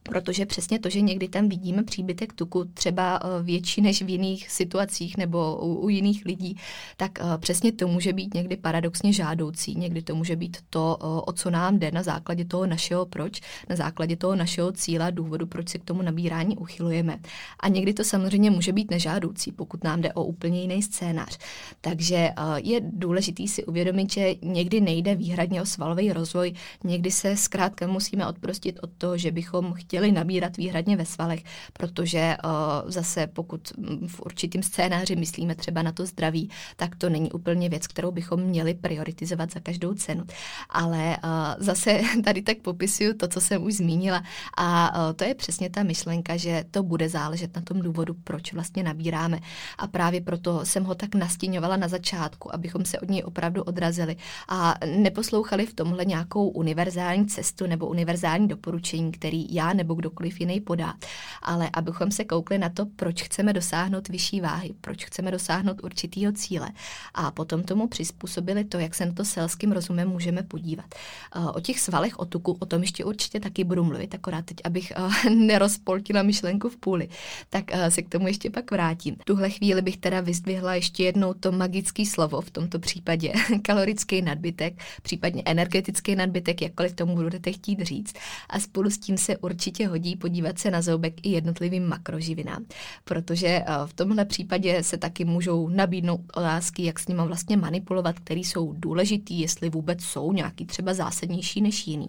Protože 0.02 0.47
přesně 0.47 0.78
to, 0.78 0.90
že 0.90 1.00
někdy 1.00 1.28
tam 1.28 1.49
vidíme 1.49 1.83
příbytek 1.83 2.33
tuku 2.33 2.64
třeba 2.75 3.21
eh, 3.23 3.42
větší 3.42 3.80
než 3.80 4.02
v 4.02 4.09
jiných 4.09 4.50
situacích 4.50 5.16
nebo 5.16 5.57
u, 5.57 5.75
u 5.75 5.88
jiných 5.88 6.25
lidí, 6.25 6.57
tak 6.97 7.19
eh, 7.21 7.25
přesně 7.38 7.73
to 7.73 7.88
může 7.88 8.12
být 8.12 8.35
někdy 8.35 8.57
paradoxně 8.57 9.12
žádoucí. 9.12 9.75
Někdy 9.75 10.02
to 10.02 10.14
může 10.14 10.37
být 10.37 10.57
to, 10.71 10.99
eh, 11.00 11.04
o 11.04 11.33
co 11.33 11.50
nám 11.50 11.78
jde 11.78 11.90
na 11.90 12.02
základě 12.02 12.45
toho 12.45 12.66
našeho 12.66 13.07
proč, 13.07 13.40
na 13.69 13.76
základě 13.76 14.16
toho 14.16 14.37
našeho 14.37 14.73
cíla, 14.73 15.11
důvodu, 15.11 15.47
proč 15.47 15.69
se 15.69 15.78
k 15.78 15.85
tomu 15.85 16.02
nabírání 16.02 16.57
uchylujeme. 16.57 17.19
A 17.61 17.69
někdy 17.69 17.95
to 17.95 18.04
samozřejmě 18.04 18.50
může 18.50 18.73
být 18.73 18.90
nežádoucí, 18.90 19.52
pokud 19.52 19.85
nám 19.85 20.00
jde 20.00 20.12
o 20.12 20.25
úplně 20.25 20.61
jiný 20.61 20.83
scénář. 20.83 21.38
Takže 21.80 22.30
je 22.57 22.80
důležité 22.80 23.49
si 23.49 23.64
uvědomit, 23.64 24.12
že 24.12 24.35
někdy 24.42 24.80
nejde 24.80 25.14
výhradně 25.14 25.62
o 25.62 25.66
svalový 25.66 26.12
rozvoj, 26.12 26.52
někdy 26.85 27.11
se 27.11 27.37
zkrátka 27.37 27.87
musíme 27.87 28.26
odprostit 28.26 28.78
od 28.83 28.90
toho, 28.99 29.19
že 29.19 29.30
bychom 29.30 29.64
chtěli 29.90 30.12
nabírat 30.12 30.56
výhradně 30.56 30.97
ve 30.97 31.04
svalech, 31.04 31.42
protože 31.73 32.37
uh, 32.44 32.90
zase 32.90 33.26
pokud 33.26 33.73
v 34.06 34.20
určitým 34.20 34.62
scénáři 34.62 35.16
myslíme 35.16 35.54
třeba 35.54 35.82
na 35.82 35.92
to 35.92 36.06
zdraví, 36.06 36.50
tak 36.76 36.97
to 36.97 37.09
není 37.09 37.32
úplně 37.32 37.68
věc, 37.68 37.87
kterou 37.87 38.11
bychom 38.11 38.40
měli 38.40 38.75
prioritizovat 38.75 39.52
za 39.52 39.61
každou 39.61 39.94
cenu. 39.94 40.25
Ale 40.68 41.16
uh, 41.25 41.30
zase 41.59 42.00
tady 42.25 42.42
tak 42.42 42.59
popisuju 42.59 43.14
to, 43.14 43.28
co 43.28 43.40
jsem 43.40 43.62
už 43.62 43.75
zmínila 43.75 44.23
a 44.56 44.94
uh, 44.94 45.12
to 45.12 45.25
je 45.25 45.35
přesně 45.35 45.70
ta 45.70 45.82
myšlenka, 45.82 46.37
že 46.37 46.64
to 46.70 46.82
bude 46.82 47.09
záležet 47.09 47.56
na 47.56 47.62
tom 47.62 47.82
důvodu, 47.82 48.14
proč 48.25 48.52
vlastně 48.52 48.82
nabíráme. 48.82 49.38
A 49.78 49.87
právě 49.87 50.20
proto 50.20 50.64
jsem 50.64 50.85
ho 50.85 50.94
tak 50.94 51.14
nastíňovala 51.14 51.76
na 51.76 51.88
začátku, 51.88 52.54
abychom 52.54 52.85
se 52.85 53.00
od 53.00 53.11
něj 53.11 53.23
opravdu 53.26 53.62
odrazili 53.62 54.16
a 54.49 54.75
neposlouchali 54.87 55.66
v 55.66 55.75
tomhle 55.75 56.04
nějakou 56.04 56.49
univerzální 56.49 57.26
cestu 57.26 57.66
nebo 57.66 57.87
univerzální 57.87 58.49
doporučení, 58.49 59.12
který 59.12 59.54
já 59.54 59.79
nebo 59.80 59.94
kdokoliv 59.94 60.40
jiný 60.40 60.60
podá. 60.60 60.94
Ale 61.42 61.70
abychom 61.72 62.10
se 62.10 62.25
koukli 62.25 62.58
na 62.58 62.68
to, 62.68 62.87
proč 62.87 63.22
chceme 63.22 63.52
dosáhnout 63.52 64.08
vyšší 64.08 64.40
váhy, 64.40 64.75
proč 64.80 65.04
chceme 65.04 65.30
dosáhnout 65.30 65.84
určitého 65.84 66.32
cíle 66.32 66.68
a 67.14 67.30
potom 67.30 67.62
tomu 67.62 67.88
přizpůsobili 67.88 68.64
to, 68.64 68.78
jak 68.78 68.94
se 68.94 69.06
na 69.06 69.12
to 69.12 69.25
selským 69.25 69.72
rozumem 69.72 70.08
můžeme 70.08 70.42
podívat. 70.42 70.87
Eh, 70.94 71.50
o 71.54 71.60
těch 71.60 71.80
svalech 71.80 72.18
o 72.18 72.25
tuku, 72.25 72.56
o 72.60 72.66
tom 72.66 72.80
ještě 72.82 73.04
určitě 73.04 73.40
taky 73.40 73.64
budu 73.64 73.84
mluvit, 73.84 74.14
akorát 74.14 74.44
teď, 74.44 74.56
abych 74.64 74.92
eh, 74.96 75.30
nerozpoltila 75.34 76.22
myšlenku 76.22 76.68
v 76.68 76.76
půli, 76.76 77.08
tak 77.50 77.64
eh, 77.68 77.90
se 77.90 78.02
k 78.02 78.08
tomu 78.08 78.26
ještě 78.26 78.50
pak 78.50 78.70
vrátím. 78.70 79.16
Tuhle 79.25 79.50
chvíli 79.50 79.82
bych 79.82 79.96
teda 79.96 80.20
vyzdvihla 80.20 80.75
ještě 80.75 81.04
jednou 81.04 81.34
to 81.34 81.52
magické 81.52 82.06
slovo, 82.06 82.40
v 82.40 82.50
tomto 82.50 82.78
případě 82.78 83.32
kalorický 83.62 84.22
nadbytek, 84.22 84.75
případně 85.02 85.42
energetický 85.46 86.14
nadbytek, 86.16 86.62
jakkoliv 86.62 86.92
tomu 86.92 87.14
budete 87.14 87.52
chtít 87.52 87.80
říct. 87.80 88.14
A 88.49 88.60
spolu 88.60 88.90
s 88.90 88.99
tím 88.99 89.18
se 89.18 89.37
určitě 89.37 89.69
určitě 89.70 89.88
hodí 89.88 90.16
podívat 90.16 90.58
se 90.58 90.70
na 90.70 90.82
zoubek 90.82 91.26
i 91.26 91.30
jednotlivým 91.30 91.88
makroživinám, 91.88 92.64
protože 93.04 93.46
eh, 93.46 93.64
v 93.86 93.92
tomhle 93.92 94.24
případě 94.24 94.82
se 94.82 94.96
taky 94.96 95.24
můžou 95.24 95.68
nabídnout 95.68 96.20
otázky, 96.34 96.85
jak 96.85 96.98
s 96.98 97.06
nimi 97.06 97.22
vlastně 97.24 97.56
manipulovat, 97.56 98.18
které 98.18 98.40
jsou 98.40 98.74
důležitý, 98.78 99.40
jestli 99.40 99.70
vůbec 99.70 100.00
jsou 100.00 100.33
nějaký 100.33 100.66
třeba 100.66 100.94
zásadnější 100.94 101.61
než 101.61 101.87
jiný. 101.87 102.09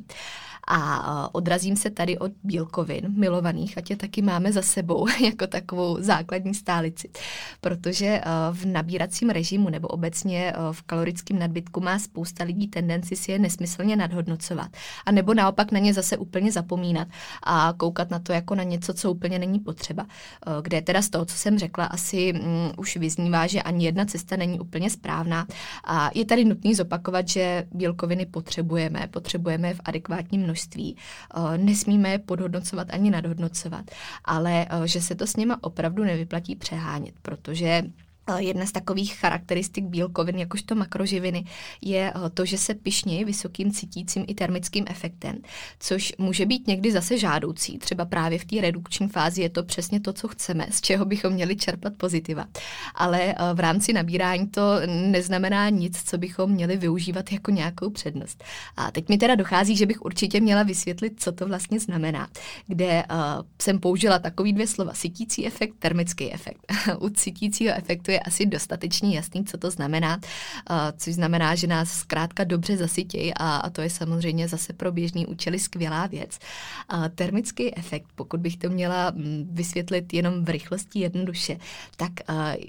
A 0.67 1.35
odrazím 1.35 1.75
se 1.75 1.89
tady 1.89 2.17
od 2.17 2.31
bílkovin 2.43 3.05
milovaných, 3.17 3.77
ať 3.77 3.89
je 3.89 3.95
taky 3.97 4.21
máme 4.21 4.51
za 4.51 4.61
sebou 4.61 5.07
jako 5.23 5.47
takovou 5.47 5.97
základní 5.99 6.53
stálici. 6.53 7.09
Protože 7.61 8.21
v 8.51 8.65
nabíracím 8.65 9.29
režimu 9.29 9.69
nebo 9.69 9.87
obecně 9.87 10.53
v 10.71 10.81
kalorickém 10.81 11.39
nadbytku 11.39 11.81
má 11.81 11.99
spousta 11.99 12.43
lidí 12.43 12.67
tendenci 12.67 13.15
si 13.15 13.31
je 13.31 13.39
nesmyslně 13.39 13.95
nadhodnocovat. 13.95 14.69
A 15.05 15.11
nebo 15.11 15.33
naopak 15.33 15.71
na 15.71 15.79
ně 15.79 15.93
zase 15.93 16.17
úplně 16.17 16.51
zapomínat 16.51 17.07
a 17.53 17.73
koukat 17.77 18.11
na 18.11 18.19
to 18.19 18.33
jako 18.33 18.55
na 18.55 18.63
něco, 18.63 18.93
co 18.93 19.11
úplně 19.11 19.39
není 19.39 19.59
potřeba. 19.59 20.05
Kde 20.61 20.81
teda 20.81 21.01
z 21.01 21.09
toho, 21.09 21.25
co 21.25 21.35
jsem 21.35 21.59
řekla, 21.59 21.85
asi 21.85 22.33
mm, 22.33 22.71
už 22.77 22.97
vyznívá, 22.97 23.47
že 23.47 23.61
ani 23.61 23.85
jedna 23.85 24.05
cesta 24.05 24.35
není 24.35 24.59
úplně 24.59 24.89
správná. 24.89 25.47
A 25.83 26.09
je 26.15 26.25
tady 26.25 26.45
nutný 26.45 26.75
zopakovat, 26.75 27.27
že 27.27 27.67
bílkoviny 27.71 28.25
potřebujeme, 28.25 29.07
potřebujeme 29.07 29.73
v 29.73 29.81
adekvátním 29.85 30.41
množství. 30.41 30.97
Eh, 31.35 31.57
nesmíme 31.57 32.09
je 32.09 32.19
podhodnocovat 32.19 32.87
ani 32.91 33.09
nadhodnocovat, 33.11 33.91
ale 34.25 34.65
eh, 34.69 34.87
že 34.87 35.01
se 35.01 35.15
to 35.15 35.27
s 35.27 35.35
nima 35.35 35.57
opravdu 35.61 36.03
nevyplatí 36.03 36.55
přehánět, 36.55 37.15
protože 37.21 37.83
Jedna 38.37 38.65
z 38.65 38.71
takových 38.71 39.15
charakteristik 39.15 39.85
bílkovin, 39.85 40.37
jakožto 40.37 40.75
makroživiny, 40.75 41.45
je 41.81 42.13
eh, 42.15 42.29
to, 42.29 42.45
že 42.45 42.57
se 42.57 42.73
pišnějí 42.73 43.25
vysokým 43.25 43.71
cítícím 43.71 44.25
i 44.27 44.35
termickým 44.35 44.85
efektem, 44.87 45.37
což 45.79 46.13
může 46.17 46.45
být 46.45 46.67
někdy 46.67 46.91
zase 46.91 47.17
žádoucí. 47.17 47.77
Třeba 47.77 48.05
právě 48.05 48.39
v 48.39 48.45
té 48.45 48.61
redukční 48.61 49.07
fázi 49.07 49.41
je 49.41 49.49
to 49.49 49.63
přesně 49.63 49.99
to, 49.99 50.13
co 50.13 50.27
chceme, 50.27 50.67
z 50.69 50.81
čeho 50.81 51.05
bychom 51.05 51.33
měli 51.33 51.55
čerpat 51.55 51.93
pozitiva. 51.97 52.47
Ale 52.95 53.21
eh, 53.21 53.35
v 53.53 53.59
rámci 53.59 53.93
nabírání 53.93 54.47
to 54.47 54.61
neznamená 54.85 55.69
nic, 55.69 56.03
co 56.03 56.17
bychom 56.17 56.51
měli 56.51 56.77
využívat 56.77 57.31
jako 57.31 57.51
nějakou 57.51 57.89
přednost. 57.89 58.43
A 58.77 58.91
teď 58.91 59.09
mi 59.09 59.17
teda 59.17 59.35
dochází, 59.35 59.75
že 59.75 59.85
bych 59.85 60.01
určitě 60.01 60.41
měla 60.41 60.63
vysvětlit, 60.63 61.13
co 61.17 61.31
to 61.31 61.47
vlastně 61.47 61.79
znamená, 61.79 62.27
kde 62.67 63.03
uh, 63.11 63.17
jsem 63.61 63.79
použila 63.79 64.19
takový 64.19 64.53
dvě 64.53 64.67
slova, 64.67 64.93
sytící 64.93 65.47
efekt, 65.47 65.75
termický 65.79 66.33
efekt. 66.33 66.73
U 66.99 67.09
sytícího 67.15 67.75
efektu 67.75 68.10
je 68.11 68.19
asi 68.19 68.45
dostatečně 68.45 69.15
jasný, 69.15 69.45
co 69.45 69.57
to 69.57 69.71
znamená, 69.71 70.19
což 70.97 71.13
znamená, 71.13 71.55
že 71.55 71.67
nás 71.67 71.91
zkrátka 71.91 72.43
dobře 72.43 72.77
zasytějí 72.77 73.33
a, 73.39 73.69
to 73.69 73.81
je 73.81 73.89
samozřejmě 73.89 74.47
zase 74.47 74.73
pro 74.73 74.91
běžný 74.91 75.25
účely 75.25 75.59
skvělá 75.59 76.07
věc. 76.07 76.39
Termický 77.15 77.77
efekt, 77.77 78.07
pokud 78.15 78.39
bych 78.39 78.57
to 78.57 78.69
měla 78.69 79.11
mm, 79.11 79.49
vysvětlit 79.51 80.13
jenom 80.13 80.45
v 80.45 80.49
rychlosti 80.49 80.99
jednoduše, 80.99 81.57
tak 81.97 82.11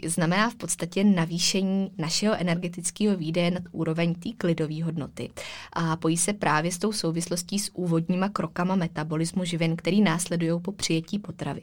znamená 0.06 0.50
v 0.50 0.54
podstatě 0.54 1.04
navýšení 1.04 1.90
našeho 1.98 2.34
energetického 2.40 3.16
výdeje 3.16 3.50
nad 3.50 3.62
úroveň 3.72 4.14
té 4.14 4.28
klidové 4.38 4.84
hodnoty. 4.84 5.30
A 5.72 5.96
pojí 5.96 6.16
se 6.16 6.32
právě 6.32 6.72
s 6.72 6.78
tou 6.78 6.92
souvislostí 6.92 7.58
s 7.58 7.70
úvodníma 7.74 8.28
krokama 8.28 8.76
metabolismu 8.76 9.44
živin, 9.44 9.76
který 9.76 10.00
následují 10.00 10.60
po 10.60 10.72
přijetí 10.72 11.18
potravy. 11.18 11.62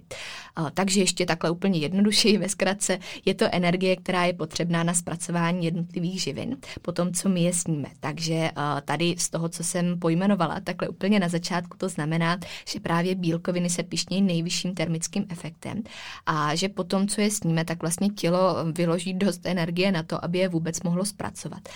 Takže 0.73 0.99
ještě 0.99 1.25
takhle 1.25 1.49
úplně 1.49 1.79
jednodušeji 1.79 2.37
ve 2.37 2.49
zkratce, 2.49 2.99
je 3.25 3.33
to 3.33 3.45
energie 3.51 3.68
energie, 3.69 3.95
která 3.95 4.25
je 4.25 4.33
potřebná 4.33 4.83
na 4.83 4.93
zpracování 4.93 5.65
jednotlivých 5.65 6.21
živin, 6.21 6.57
potom 6.81 7.13
co 7.13 7.29
my 7.29 7.41
je 7.43 7.53
sníme. 7.53 7.87
Takže 7.99 8.51
tady 8.85 9.15
z 9.17 9.29
toho, 9.29 9.49
co 9.49 9.63
jsem 9.63 9.99
pojmenovala, 9.99 10.59
takhle 10.59 10.87
úplně 10.87 11.19
na 11.19 11.29
začátku 11.29 11.77
to 11.77 11.89
znamená, 11.89 12.37
že 12.67 12.79
právě 12.79 13.15
bílkoviny 13.15 13.69
se 13.69 13.83
pišnějí 13.83 14.21
nejvyšším 14.21 14.73
termickým 14.73 15.25
efektem 15.29 15.83
a 16.25 16.55
že 16.55 16.69
potom, 16.69 17.07
co 17.07 17.21
je 17.21 17.31
sníme, 17.31 17.65
tak 17.65 17.81
vlastně 17.81 18.09
tělo 18.09 18.55
vyloží 18.71 19.13
dost 19.13 19.45
energie 19.45 19.91
na 19.91 20.03
to, 20.03 20.25
aby 20.25 20.37
je 20.37 20.49
vůbec 20.49 20.83
mohlo 20.83 21.05
zpracovat. 21.05 21.69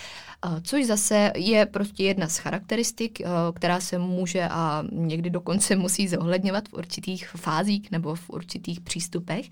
Což 0.62 0.86
zase 0.86 1.32
je 1.36 1.66
prostě 1.66 2.04
jedna 2.04 2.28
z 2.28 2.38
charakteristik, 2.38 3.22
která 3.54 3.80
se 3.80 3.98
může 3.98 4.48
a 4.50 4.84
někdy 4.92 5.30
dokonce 5.30 5.76
musí 5.76 6.08
zohledňovat 6.08 6.68
v 6.68 6.72
určitých 6.72 7.28
fázích 7.28 7.90
nebo 7.90 8.14
v 8.14 8.30
určitých 8.30 8.80
přístupech, 8.80 9.46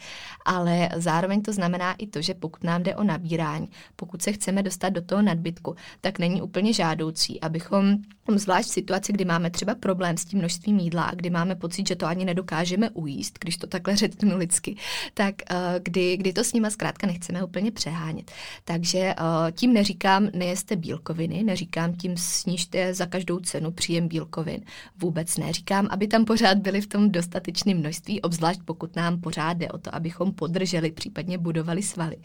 ale 0.44 0.88
zároveň 0.96 1.42
to 1.42 1.52
znamená 1.52 1.92
i 1.92 2.07
to, 2.07 2.22
že 2.22 2.31
pokud 2.34 2.64
nám 2.64 2.82
jde 2.82 2.96
o 2.96 3.04
nabírání, 3.04 3.68
pokud 3.96 4.22
se 4.22 4.32
chceme 4.32 4.62
dostat 4.62 4.88
do 4.88 5.02
toho 5.02 5.22
nadbytku, 5.22 5.76
tak 6.00 6.18
není 6.18 6.42
úplně 6.42 6.72
žádoucí, 6.72 7.40
abychom 7.40 7.98
zvlášť 8.34 8.68
v 8.68 8.72
situaci, 8.72 9.12
kdy 9.12 9.24
máme 9.24 9.50
třeba 9.50 9.74
problém 9.74 10.16
s 10.16 10.24
tím 10.24 10.38
množstvím 10.38 10.78
jídla 10.78 11.02
a 11.02 11.14
kdy 11.14 11.30
máme 11.30 11.54
pocit, 11.54 11.88
že 11.88 11.96
to 11.96 12.06
ani 12.06 12.24
nedokážeme 12.24 12.90
ujíst, 12.90 13.38
když 13.40 13.56
to 13.56 13.66
takhle 13.66 13.96
řeknu 14.02 14.36
lidsky, 14.36 14.76
tak 15.14 15.34
kdy, 15.82 16.16
kdy 16.16 16.32
to 16.32 16.44
s 16.44 16.52
nima 16.52 16.70
zkrátka 16.70 17.06
nechceme 17.06 17.44
úplně 17.44 17.70
přehánět. 17.70 18.30
Takže 18.64 19.14
tím 19.52 19.72
neříkám, 19.72 20.28
nejeste 20.32 20.76
bílkoviny, 20.76 21.42
neříkám 21.42 21.94
tím 21.94 22.16
snižte 22.16 22.94
za 22.94 23.06
každou 23.06 23.40
cenu 23.40 23.70
příjem 23.70 24.08
bílkovin. 24.08 24.60
Vůbec 24.98 25.36
neříkám, 25.36 25.88
aby 25.90 26.08
tam 26.08 26.24
pořád 26.24 26.58
byly 26.58 26.80
v 26.80 26.86
tom 26.86 27.10
dostatečném 27.10 27.78
množství, 27.78 28.20
obzvlášť 28.22 28.60
pokud 28.64 28.96
nám 28.96 29.20
pořád 29.20 29.52
jde 29.56 29.68
o 29.68 29.78
to, 29.78 29.94
abychom 29.94 30.32
podrželi, 30.32 30.90
případně 30.90 31.38
budovali 31.38 31.82
svaly. 31.82 32.16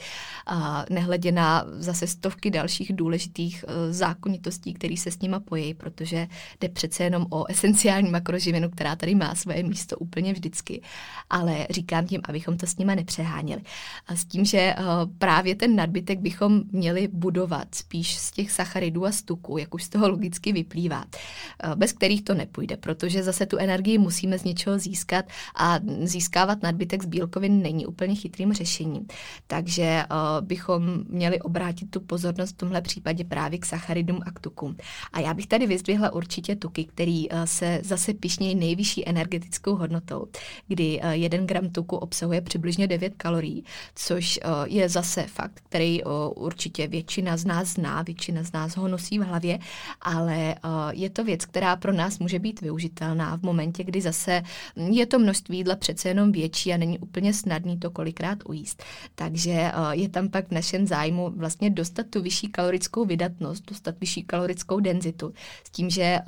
A 0.46 0.86
nehledě 0.90 1.32
na 1.32 1.66
zase 1.72 2.08
stovky 2.08 2.52
dalších 2.52 2.94
důležitých 2.94 3.66
uh, 3.68 3.74
zákonitostí, 3.94 4.74
které 4.74 4.98
se 4.98 5.12
s 5.12 5.20
nima 5.20 5.40
pojí, 5.40 5.74
protože 5.74 6.28
jde 6.62 6.70
přece 6.70 7.04
jenom 7.04 7.26
o 7.30 7.46
esenciální 7.46 8.12
makroživinu, 8.12 8.70
která 8.70 8.96
tady 8.96 9.16
má 9.16 9.36
svoje 9.36 9.64
místo 9.64 9.98
úplně 9.98 10.34
vždycky. 10.34 10.82
Ale 11.30 11.68
říkám 11.70 12.06
tím, 12.06 12.22
abychom 12.30 12.58
to 12.58 12.68
s 12.68 12.78
nima 12.78 12.96
nepřeháněli. 12.96 13.62
A 14.08 14.16
s 14.16 14.26
tím, 14.26 14.46
že 14.46 14.76
uh, 14.80 14.86
právě 15.18 15.56
ten 15.56 15.76
nadbytek 15.76 16.20
bychom 16.20 16.62
měli 16.72 17.08
budovat 17.08 17.76
spíš 17.76 18.18
z 18.18 18.32
těch 18.32 18.52
sacharidů 18.52 19.06
a 19.06 19.12
stuků, 19.12 19.58
jak 19.58 19.74
už 19.74 19.84
z 19.84 19.90
toho 19.90 20.10
logicky 20.10 20.54
vyplývá, 20.54 21.04
uh, 21.04 21.76
bez 21.76 21.94
kterých 21.94 22.22
to 22.22 22.34
nepůjde, 22.34 22.78
protože 22.78 23.24
zase 23.24 23.46
tu 23.46 23.58
energii 23.58 23.98
musíme 23.98 24.40
z 24.40 24.44
něčeho 24.44 24.80
získat 24.80 25.26
a 25.56 25.80
získávat 26.04 26.64
nadbytek 26.64 27.04
z 27.04 27.06
bílkovin 27.06 27.62
není 27.62 27.86
úplně 27.86 28.16
chytrým 28.16 28.54
řešením. 28.54 29.08
Takže 29.48 29.87
uh, 29.96 30.48
bychom 30.48 31.04
měli 31.10 31.42
obrátit 31.42 31.92
tu 31.92 32.00
pozornost 32.00 32.52
v 32.52 32.58
tomhle 32.58 32.82
případě 32.82 33.24
právě 33.24 33.60
k 33.60 33.66
sacharidům 33.66 34.20
a 34.26 34.32
k 34.32 34.40
tukům. 34.40 34.78
A 35.14 35.20
já 35.20 35.34
bych 35.34 35.48
tady 35.48 35.68
vyzdvihla 35.68 36.14
určitě 36.14 36.56
tuky, 36.56 36.86
který 36.86 37.30
uh, 37.30 37.44
se 37.46 37.82
zase 37.84 38.14
pišnějí 38.14 38.56
nejvyšší 38.56 39.10
energetickou 39.10 39.76
hodnotou, 39.76 40.28
kdy 40.68 41.00
uh, 41.04 41.10
jeden 41.12 41.48
gram 41.48 41.70
tuku 41.70 41.96
obsahuje 41.96 42.42
přibližně 42.42 42.88
9 42.88 43.14
kalorií, 43.18 43.64
což 43.96 44.40
je 44.66 44.90
zase 44.90 45.24
fakt, 45.24 45.62
který 45.70 46.04
určitě 46.36 46.88
většina 46.88 47.38
z 47.38 47.46
nás 47.46 47.68
zná, 47.68 48.02
většina 48.02 48.44
z 48.44 48.52
nás 48.52 48.78
ho 48.78 48.88
nosí 48.88 49.20
v 49.20 49.22
hlavě, 49.22 49.60
ale 50.02 50.56
je 50.92 51.10
to 51.10 51.24
věc, 51.24 51.46
která 51.46 51.76
pro 51.76 51.94
nás 51.94 52.20
může 52.20 52.40
být 52.40 52.62
využitelná 52.62 53.38
v 53.38 53.42
momentě, 53.44 53.84
kdy 53.84 54.02
zase 54.02 54.44
je 54.76 55.06
to 55.06 55.20
množství 55.20 55.58
jídla 55.58 55.76
přece 55.76 56.10
jenom 56.10 56.32
větší 56.32 56.74
a 56.74 56.78
není 56.78 57.00
úplně 57.00 57.34
snadný 57.34 57.80
to 57.80 57.92
kolikrát 57.92 58.40
ujíst. 58.46 58.84
Takže 59.16 59.72
je 59.92 60.10
tam 60.10 60.30
pak 60.30 60.48
v 60.48 60.52
našem 60.52 60.88
zájmu 60.88 61.30
vlastně 61.36 61.70
dostat 61.70 62.08
tu 62.10 62.22
vyšší 62.22 62.48
kalorickou 62.48 63.06
vydatnost, 63.06 63.70
dostat 63.70 63.96
vyšší 64.00 64.24
kalorickou 64.24 64.80
denzitu, 64.80 65.34
s 65.64 65.70
tím, 65.70 65.90
že 65.90 66.20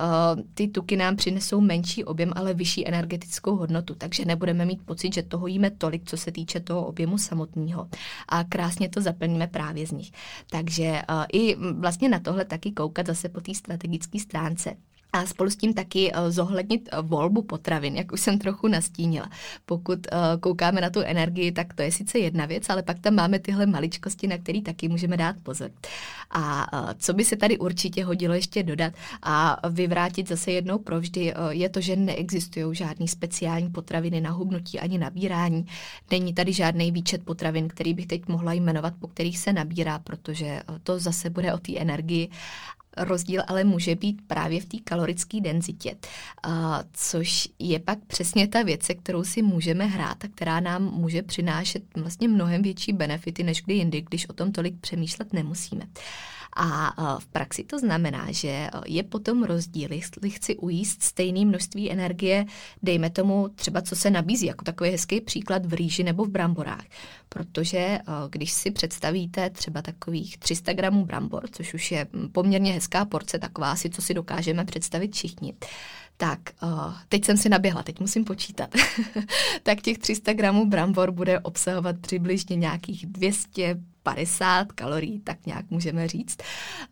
ty 0.54 0.68
tuky 0.68 0.96
nám 0.96 1.16
přinesou 1.16 1.60
menší 1.60 2.04
objem, 2.04 2.32
ale 2.36 2.54
vyšší 2.54 2.88
energetickou 2.88 3.56
hodnotu, 3.56 3.94
takže 3.94 4.24
nebudeme 4.24 4.64
mít 4.64 4.82
pocit, 4.82 5.14
že 5.14 5.22
toho 5.22 5.46
jíme 5.46 5.70
tolik, 5.70 6.02
co 6.04 6.16
se 6.16 6.32
týče 6.32 6.60
toho 6.60 6.86
objemu 6.86 7.18
samotného. 7.18 7.88
A 8.28 8.44
krásně 8.44 8.88
to 8.88 9.00
zaplníme 9.00 9.46
právě 9.46 9.86
z 9.86 9.92
nich. 9.92 10.12
Takže 10.50 11.02
i 11.32 11.56
vlastně 11.56 12.08
na 12.08 12.18
tohle 12.18 12.44
taky 12.44 12.72
koukat 12.72 13.06
zase 13.06 13.28
po 13.28 13.40
té 13.40 13.54
strategické 13.54 14.18
stránce. 14.18 14.74
A 15.12 15.26
spolu 15.26 15.50
s 15.50 15.56
tím 15.56 15.74
taky 15.74 16.12
uh, 16.12 16.30
zohlednit 16.30 16.88
uh, 16.92 17.08
volbu 17.08 17.42
potravin, 17.42 17.96
jak 17.96 18.12
už 18.12 18.20
jsem 18.20 18.38
trochu 18.38 18.68
nastínila. 18.68 19.30
Pokud 19.66 19.98
uh, 20.12 20.40
koukáme 20.40 20.80
na 20.80 20.90
tu 20.90 21.00
energii, 21.00 21.52
tak 21.52 21.74
to 21.74 21.82
je 21.82 21.92
sice 21.92 22.18
jedna 22.18 22.46
věc, 22.46 22.70
ale 22.70 22.82
pak 22.82 22.98
tam 22.98 23.14
máme 23.14 23.38
tyhle 23.38 23.66
maličkosti, 23.66 24.26
na 24.26 24.38
které 24.38 24.62
taky 24.62 24.88
můžeme 24.88 25.16
dát 25.16 25.36
pozor. 25.42 25.70
A 26.30 26.66
co 26.98 27.12
by 27.12 27.24
se 27.24 27.36
tady 27.36 27.58
určitě 27.58 28.04
hodilo 28.04 28.34
ještě 28.34 28.62
dodat 28.62 28.92
a 29.22 29.68
vyvrátit 29.70 30.28
zase 30.28 30.50
jednou 30.50 30.78
provždy, 30.78 31.34
je 31.50 31.68
to, 31.68 31.80
že 31.80 31.96
neexistují 31.96 32.74
žádný 32.76 33.08
speciální 33.08 33.70
potraviny 33.70 34.20
na 34.20 34.30
hubnutí 34.30 34.80
ani 34.80 34.98
nabírání. 34.98 35.66
Není 36.10 36.34
tady 36.34 36.52
žádný 36.52 36.92
výčet 36.92 37.24
potravin, 37.24 37.68
který 37.68 37.94
bych 37.94 38.06
teď 38.06 38.28
mohla 38.28 38.52
jmenovat, 38.52 38.94
po 39.00 39.08
kterých 39.08 39.38
se 39.38 39.52
nabírá, 39.52 39.98
protože 39.98 40.62
to 40.82 40.98
zase 40.98 41.30
bude 41.30 41.54
o 41.54 41.58
té 41.58 41.78
energii 41.78 42.28
Rozdíl 42.96 43.42
ale 43.46 43.64
může 43.64 43.94
být 43.94 44.22
právě 44.26 44.60
v 44.60 44.64
té 44.64 44.76
kalorické 44.84 45.40
denzitě, 45.40 45.96
což 46.92 47.48
je 47.58 47.78
pak 47.78 47.98
přesně 48.06 48.48
ta 48.48 48.62
věc, 48.62 48.82
se 48.82 48.94
kterou 48.94 49.24
si 49.24 49.42
můžeme 49.42 49.86
hrát 49.86 50.24
a 50.24 50.28
která 50.28 50.60
nám 50.60 50.82
může 50.82 51.22
přinášet 51.22 51.82
vlastně 51.96 52.28
mnohem 52.28 52.62
větší 52.62 52.92
benefity 52.92 53.42
než 53.42 53.62
kdy 53.62 53.74
jindy, 53.74 54.00
když 54.00 54.28
o 54.28 54.32
tom 54.32 54.52
tolik 54.52 54.80
přemýšlet 54.80 55.32
nemusíme. 55.32 55.86
A 56.56 56.94
v 57.18 57.26
praxi 57.26 57.64
to 57.64 57.78
znamená, 57.78 58.32
že 58.32 58.70
je 58.86 59.02
potom 59.02 59.42
rozdíl, 59.42 59.92
jestli 59.92 60.30
chci 60.30 60.56
ujíst 60.56 61.02
stejné 61.02 61.44
množství 61.44 61.90
energie, 61.90 62.46
dejme 62.82 63.10
tomu 63.10 63.48
třeba, 63.48 63.82
co 63.82 63.96
se 63.96 64.10
nabízí, 64.10 64.46
jako 64.46 64.64
takový 64.64 64.90
hezký 64.90 65.20
příklad 65.20 65.66
v 65.66 65.72
rýži 65.74 66.02
nebo 66.02 66.24
v 66.24 66.28
bramborách. 66.28 66.84
Protože 67.28 67.98
když 68.30 68.52
si 68.52 68.70
představíte 68.70 69.50
třeba 69.50 69.82
takových 69.82 70.38
300 70.38 70.72
gramů 70.72 71.04
brambor, 71.04 71.48
což 71.52 71.74
už 71.74 71.90
je 71.90 72.06
poměrně 72.32 72.72
hezká 72.72 73.04
porce, 73.04 73.38
taková 73.38 73.72
asi, 73.72 73.90
co 73.90 74.02
si 74.02 74.14
dokážeme 74.14 74.64
představit 74.64 75.14
všichni, 75.14 75.54
tak, 76.16 76.38
uh, 76.62 76.94
teď 77.08 77.24
jsem 77.24 77.36
si 77.36 77.48
naběhla, 77.48 77.82
teď 77.82 78.00
musím 78.00 78.24
počítat. 78.24 78.70
tak 79.62 79.80
těch 79.80 79.98
300 79.98 80.32
gramů 80.32 80.66
brambor 80.66 81.10
bude 81.10 81.40
obsahovat 81.40 81.96
přibližně 82.00 82.56
nějakých 82.56 83.06
200 83.06 83.76
50 84.02 84.72
kalorií, 84.72 85.20
tak 85.20 85.46
nějak 85.46 85.70
můžeme 85.70 86.08
říct, 86.08 86.42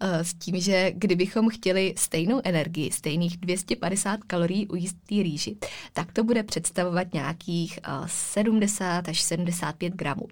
eh, 0.01 0.25
s 0.25 0.35
tím, 0.35 0.61
že 0.61 0.93
kdybychom 0.95 1.49
chtěli 1.49 1.95
stejnou 1.97 2.41
energii, 2.45 2.93
stejných 2.93 3.37
250 3.37 4.25
kalorií 4.25 4.67
ujíst 4.67 4.97
té 5.09 5.15
rýži, 5.15 5.57
tak 5.93 6.13
to 6.13 6.25
bude 6.25 6.43
představovat 6.43 7.15
nějakých 7.15 7.79
70 8.07 9.09
eh, 9.09 9.11
až 9.11 9.21
75 9.21 9.93
gramů. 9.93 10.27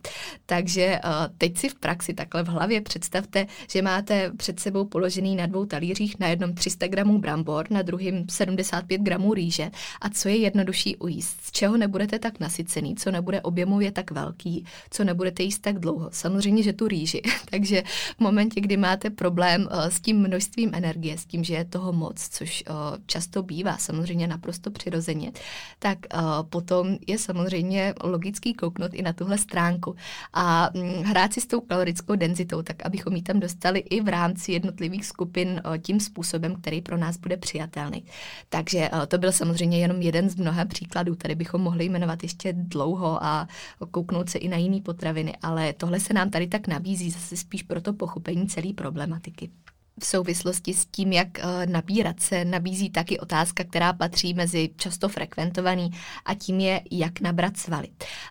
Takže 0.46 0.82
eh, 0.82 1.00
teď 1.38 1.58
si 1.58 1.68
v 1.68 1.74
praxi 1.74 2.14
takhle 2.14 2.42
v 2.42 2.48
hlavě 2.48 2.80
představte, 2.80 3.46
že 3.70 3.82
máte 3.82 4.30
před 4.36 4.60
sebou 4.60 4.84
položený 4.84 5.36
na 5.36 5.46
dvou 5.46 5.64
talířích 5.64 6.18
na 6.20 6.28
jednom 6.28 6.54
300 6.54 6.86
gramů 6.86 7.18
brambor, 7.18 7.66
na 7.70 7.82
druhém 7.82 8.24
75 8.30 9.00
gramů 9.00 9.34
rýže 9.34 9.70
a 10.00 10.08
co 10.08 10.28
je 10.28 10.36
jednodušší 10.36 10.96
ujíst, 10.96 11.40
z 11.42 11.52
čeho 11.52 11.76
nebudete 11.76 12.18
tak 12.18 12.40
nasycený, 12.40 12.94
co 12.94 13.10
nebude 13.10 13.40
objemově 13.40 13.92
tak 13.92 14.10
velký, 14.10 14.64
co 14.90 15.04
nebudete 15.04 15.42
jíst 15.42 15.58
tak 15.58 15.78
dlouho. 15.78 16.08
Samozřejmě, 16.12 16.62
že 16.66 16.72
tu 16.72 16.88
rýži. 16.88 17.22
Takže 17.50 17.82
v 18.16 18.20
momentě, 18.20 18.60
kdy 18.60 18.76
máte 18.76 19.10
problém 19.10 19.68
uh, 19.70 19.86
s 19.86 20.00
tím 20.00 20.18
množstvím 20.18 20.74
energie, 20.74 21.18
s 21.18 21.24
tím, 21.24 21.44
že 21.44 21.54
je 21.54 21.64
toho 21.64 21.92
moc, 21.92 22.28
což 22.28 22.64
uh, 22.66 22.74
často 23.06 23.42
bývá 23.42 23.78
samozřejmě 23.78 24.26
naprosto 24.26 24.70
přirozeně, 24.70 25.32
tak 25.78 25.98
uh, 26.14 26.20
potom 26.42 26.98
je 27.06 27.18
samozřejmě 27.18 27.94
logický 28.02 28.54
kouknout 28.54 28.94
i 28.94 29.02
na 29.02 29.12
tuhle 29.12 29.38
stránku 29.38 29.96
a 30.32 30.70
um, 30.74 31.02
hrát 31.04 31.32
si 31.32 31.40
s 31.40 31.46
tou 31.46 31.60
kalorickou 31.60 32.16
denzitou, 32.16 32.62
tak 32.62 32.86
abychom 32.86 33.16
ji 33.16 33.22
tam 33.22 33.40
dostali 33.40 33.78
i 33.78 34.00
v 34.00 34.08
rámci 34.08 34.52
jednotlivých 34.52 35.06
skupin 35.06 35.62
tím 35.82 36.00
způsobem, 36.00 36.56
který 36.56 36.80
pro 36.80 36.96
nás 36.96 37.16
bude 37.16 37.36
přijatelný. 37.36 38.04
Takže 38.48 38.90
to 39.08 39.18
byl 39.18 39.32
samozřejmě 39.32 39.78
jenom 39.78 40.02
jeden 40.02 40.30
z 40.30 40.36
mnoha 40.36 40.64
příkladů. 40.64 41.14
Tady 41.14 41.34
bychom 41.34 41.60
mohli 41.60 41.84
jmenovat 41.84 42.22
ještě 42.22 42.52
dlouho 42.52 43.24
a 43.24 43.48
kouknout 43.90 44.30
se 44.30 44.38
i 44.38 44.48
na 44.48 44.56
jiné 44.56 44.80
potraviny, 44.80 45.36
ale 45.42 45.72
tohle 45.72 46.00
se 46.00 46.14
nám 46.14 46.30
tady 46.30 46.46
nabízí 46.66 47.10
zase 47.10 47.36
spíš 47.36 47.62
pro 47.62 47.80
to 47.80 47.92
pochopení 47.92 48.46
celé 48.46 48.72
problematiky. 48.72 49.50
V 50.00 50.06
souvislosti 50.06 50.74
s 50.74 50.86
tím, 50.86 51.12
jak 51.12 51.38
eh, 51.38 51.66
nabírat, 51.66 52.20
se 52.20 52.44
nabízí 52.44 52.90
taky 52.90 53.18
otázka, 53.18 53.64
která 53.64 53.92
patří 53.92 54.34
mezi 54.34 54.70
často 54.76 55.08
frekventovaný 55.08 55.90
a 56.24 56.34
tím 56.34 56.60
je, 56.60 56.80
jak 56.90 57.20
nabrat 57.20 57.56
svaly. 57.56 57.88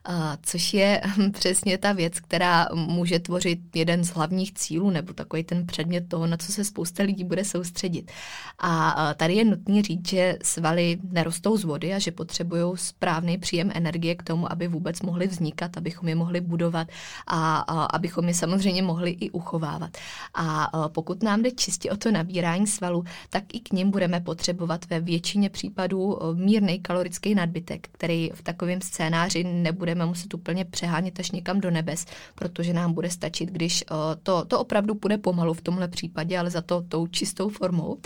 Eh, 0.09 0.13
což 0.41 0.73
je 0.73 1.01
hm, 1.05 1.31
přesně 1.31 1.77
ta 1.77 1.93
věc, 1.93 2.19
která 2.19 2.67
může 2.73 3.19
tvořit 3.19 3.59
jeden 3.75 4.03
z 4.03 4.09
hlavních 4.09 4.53
cílů 4.53 4.89
nebo 4.89 5.13
takový 5.13 5.43
ten 5.43 5.67
předmět 5.67 6.09
toho, 6.09 6.27
na 6.27 6.37
co 6.37 6.51
se 6.51 6.63
spousta 6.63 7.03
lidí 7.03 7.23
bude 7.23 7.45
soustředit. 7.45 8.11
A 8.59 8.95
eh, 9.11 9.13
tady 9.15 9.33
je 9.33 9.45
nutné 9.45 9.81
říct, 9.81 10.09
že 10.09 10.37
svaly 10.43 10.97
nerostou 11.11 11.57
z 11.57 11.63
vody 11.63 11.93
a 11.93 11.99
že 11.99 12.11
potřebují 12.11 12.77
správný 12.77 13.37
příjem 13.37 13.71
energie 13.73 14.15
k 14.15 14.23
tomu, 14.23 14.51
aby 14.51 14.67
vůbec 14.67 15.01
mohly 15.01 15.27
vznikat, 15.27 15.77
abychom 15.77 16.09
je 16.09 16.15
mohli 16.15 16.41
budovat 16.41 16.87
a, 17.27 17.57
a 17.57 17.85
abychom 17.85 18.27
je 18.27 18.33
samozřejmě 18.33 18.81
mohli 18.81 19.11
i 19.11 19.31
uchovávat. 19.31 19.97
A 20.33 20.69
pokud 20.87 21.23
nám 21.23 21.41
jde 21.41 21.54
čistě 21.55 21.91
o 21.91 21.97
to 21.97 22.11
nabírání 22.11 22.67
svalů, 22.67 23.03
tak 23.29 23.43
i 23.53 23.59
k 23.59 23.73
ním 23.73 23.91
budeme 23.91 24.19
potřebovat 24.19 24.85
ve 24.89 24.99
většině 24.99 25.49
případů 25.49 26.19
eh, 26.23 26.35
mírný 26.35 26.79
kalorický 26.79 27.35
nadbytek, 27.35 27.87
který 27.91 28.29
v 28.33 28.43
takovém 28.43 28.81
scénáři 28.81 29.43
nebudeme 29.43 30.05
muset 30.05 30.33
úplně 30.33 30.65
přehánět 30.65 31.19
až 31.19 31.31
někam 31.31 31.61
do 31.61 31.71
nebes, 31.71 32.05
protože 32.35 32.73
nám 32.73 32.93
bude 32.93 33.09
stačit, 33.09 33.49
když 33.49 33.81
eh, 33.81 33.95
to, 34.23 34.45
to 34.45 34.59
opravdu 34.59 34.95
půjde 34.95 35.17
pomalu 35.17 35.53
v 35.53 35.61
tomhle 35.61 35.87
případě, 35.87 36.39
ale 36.39 36.49
za 36.49 36.61
to 36.61 36.81
tou 36.81 37.07
čistou 37.07 37.49
formou. 37.49 37.97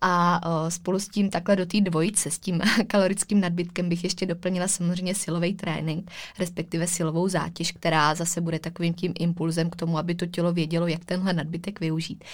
A 0.00 0.40
eh, 0.44 0.70
spolu 0.70 0.98
s 0.98 1.08
tím 1.08 1.30
takhle 1.30 1.56
do 1.56 1.66
té 1.66 1.80
dvojice, 1.80 2.30
s 2.30 2.38
tím 2.38 2.60
kalorickým 2.86 3.40
nadbytkem 3.40 3.88
bych 3.88 4.04
ještě 4.04 4.26
doplnila 4.26 4.68
samozřejmě 4.68 5.14
silový 5.14 5.54
trénink, 5.54 6.10
respektive 6.38 6.86
silovou 6.86 7.28
zátěž, 7.28 7.72
která 7.72 8.14
zase 8.14 8.40
bude 8.40 8.58
takovým 8.58 8.94
tím 8.94 9.12
impulzem 9.18 9.70
k 9.70 9.76
tomu, 9.76 9.98
aby 9.98 10.14
to 10.14 10.26
tělo 10.26 10.52
vědělo, 10.52 10.86
jak 10.86 11.04
tenhle 11.04 11.32
nadbytek 11.32 11.80
využít. 11.80 12.24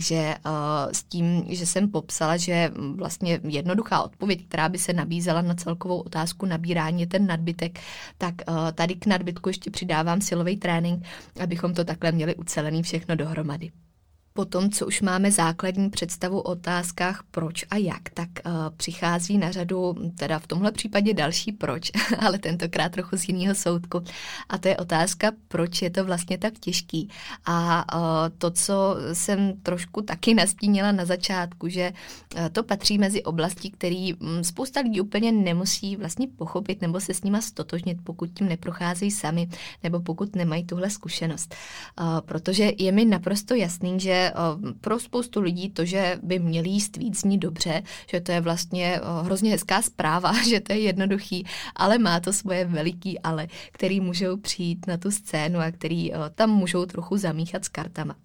Takže 0.00 0.34
uh, 0.46 0.92
s 0.92 1.02
tím, 1.02 1.44
že 1.48 1.66
jsem 1.66 1.88
popsala, 1.90 2.36
že 2.36 2.70
vlastně 2.94 3.40
jednoduchá 3.44 4.02
odpověď, 4.02 4.46
která 4.48 4.68
by 4.68 4.78
se 4.78 4.92
nabízela 4.92 5.42
na 5.42 5.54
celkovou 5.54 6.00
otázku 6.00 6.46
nabírání 6.46 7.00
je 7.00 7.06
ten 7.06 7.26
nadbytek, 7.26 7.80
tak 8.18 8.34
uh, 8.48 8.54
tady 8.74 8.94
k 8.94 9.06
nadbytku 9.06 9.48
ještě 9.48 9.70
přidávám 9.70 10.20
silový 10.20 10.56
trénink, 10.56 11.04
abychom 11.40 11.74
to 11.74 11.84
takhle 11.84 12.12
měli 12.12 12.34
ucelený 12.34 12.82
všechno 12.82 13.16
dohromady. 13.16 13.70
Po 14.32 14.44
tom, 14.44 14.70
co 14.70 14.86
už 14.86 15.00
máme 15.00 15.30
základní 15.30 15.90
představu 15.90 16.40
o 16.40 16.42
otázkách 16.42 17.22
proč 17.30 17.64
a 17.70 17.76
jak, 17.76 18.10
tak 18.14 18.28
uh, 18.46 18.52
přichází 18.76 19.38
na 19.38 19.52
řadu, 19.52 19.94
teda 20.18 20.38
v 20.38 20.46
tomhle 20.46 20.72
případě 20.72 21.14
další 21.14 21.52
proč, 21.52 21.90
ale 22.18 22.38
tentokrát 22.38 22.92
trochu 22.92 23.16
z 23.16 23.28
jiného 23.28 23.54
soudku. 23.54 24.04
A 24.48 24.58
to 24.58 24.68
je 24.68 24.76
otázka, 24.76 25.32
proč 25.48 25.82
je 25.82 25.90
to 25.90 26.04
vlastně 26.04 26.38
tak 26.38 26.58
těžký. 26.58 27.08
A 27.44 27.84
uh, 27.96 28.02
to, 28.38 28.50
co 28.50 28.96
jsem 29.12 29.52
trošku 29.62 30.02
taky 30.02 30.34
nastínila 30.34 30.92
na 30.92 31.04
začátku, 31.04 31.68
že 31.68 31.92
uh, 32.36 32.48
to 32.48 32.62
patří 32.62 32.98
mezi 32.98 33.22
oblasti, 33.22 33.70
které 33.70 34.10
um, 34.20 34.44
spousta 34.44 34.80
lidí 34.80 35.00
úplně 35.00 35.32
nemusí 35.32 35.96
vlastně 35.96 36.26
pochopit 36.36 36.82
nebo 36.82 37.00
se 37.00 37.14
s 37.14 37.22
nima 37.22 37.40
stotožnit, 37.40 37.98
pokud 38.04 38.30
tím 38.34 38.48
neprocházejí 38.48 39.10
sami 39.10 39.48
nebo 39.82 40.00
pokud 40.00 40.36
nemají 40.36 40.64
tuhle 40.66 40.90
zkušenost. 40.90 41.54
Uh, 42.00 42.20
protože 42.20 42.72
je 42.78 42.92
mi 42.92 43.04
naprosto 43.04 43.54
jasný, 43.54 44.00
že 44.00 44.19
Pro 44.80 45.00
spoustu 45.00 45.40
lidí 45.40 45.70
to, 45.70 45.84
že 45.84 46.18
by 46.22 46.38
měli 46.38 46.68
jíst 46.68 46.96
víc, 46.96 47.20
zní 47.20 47.38
dobře, 47.38 47.82
že 48.10 48.20
to 48.20 48.32
je 48.32 48.40
vlastně 48.40 49.00
hrozně 49.22 49.50
hezká 49.50 49.82
zpráva, 49.82 50.32
že 50.48 50.60
to 50.60 50.72
je 50.72 50.78
jednoduchý, 50.80 51.46
ale 51.76 51.98
má 51.98 52.20
to 52.20 52.32
svoje 52.32 52.64
veliký 52.64 53.18
ale, 53.20 53.46
který 53.72 54.00
můžou 54.00 54.36
přijít 54.36 54.86
na 54.86 54.96
tu 54.96 55.10
scénu 55.10 55.58
a 55.60 55.70
který 55.70 56.12
tam 56.34 56.50
můžou 56.50 56.86
trochu 56.86 57.16
zamíchat 57.16 57.64
s 57.64 57.68
kartama. 57.68 58.16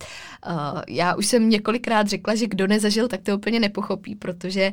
Já 0.88 1.16
už 1.16 1.26
jsem 1.26 1.50
několikrát 1.50 2.08
řekla, 2.08 2.36
že 2.36 2.48
kdo 2.48 2.68
nezažil, 2.68 3.08
tak 3.08 3.22
to 3.22 3.38
úplně 3.38 3.60
nepochopí, 3.60 4.16
protože 4.16 4.72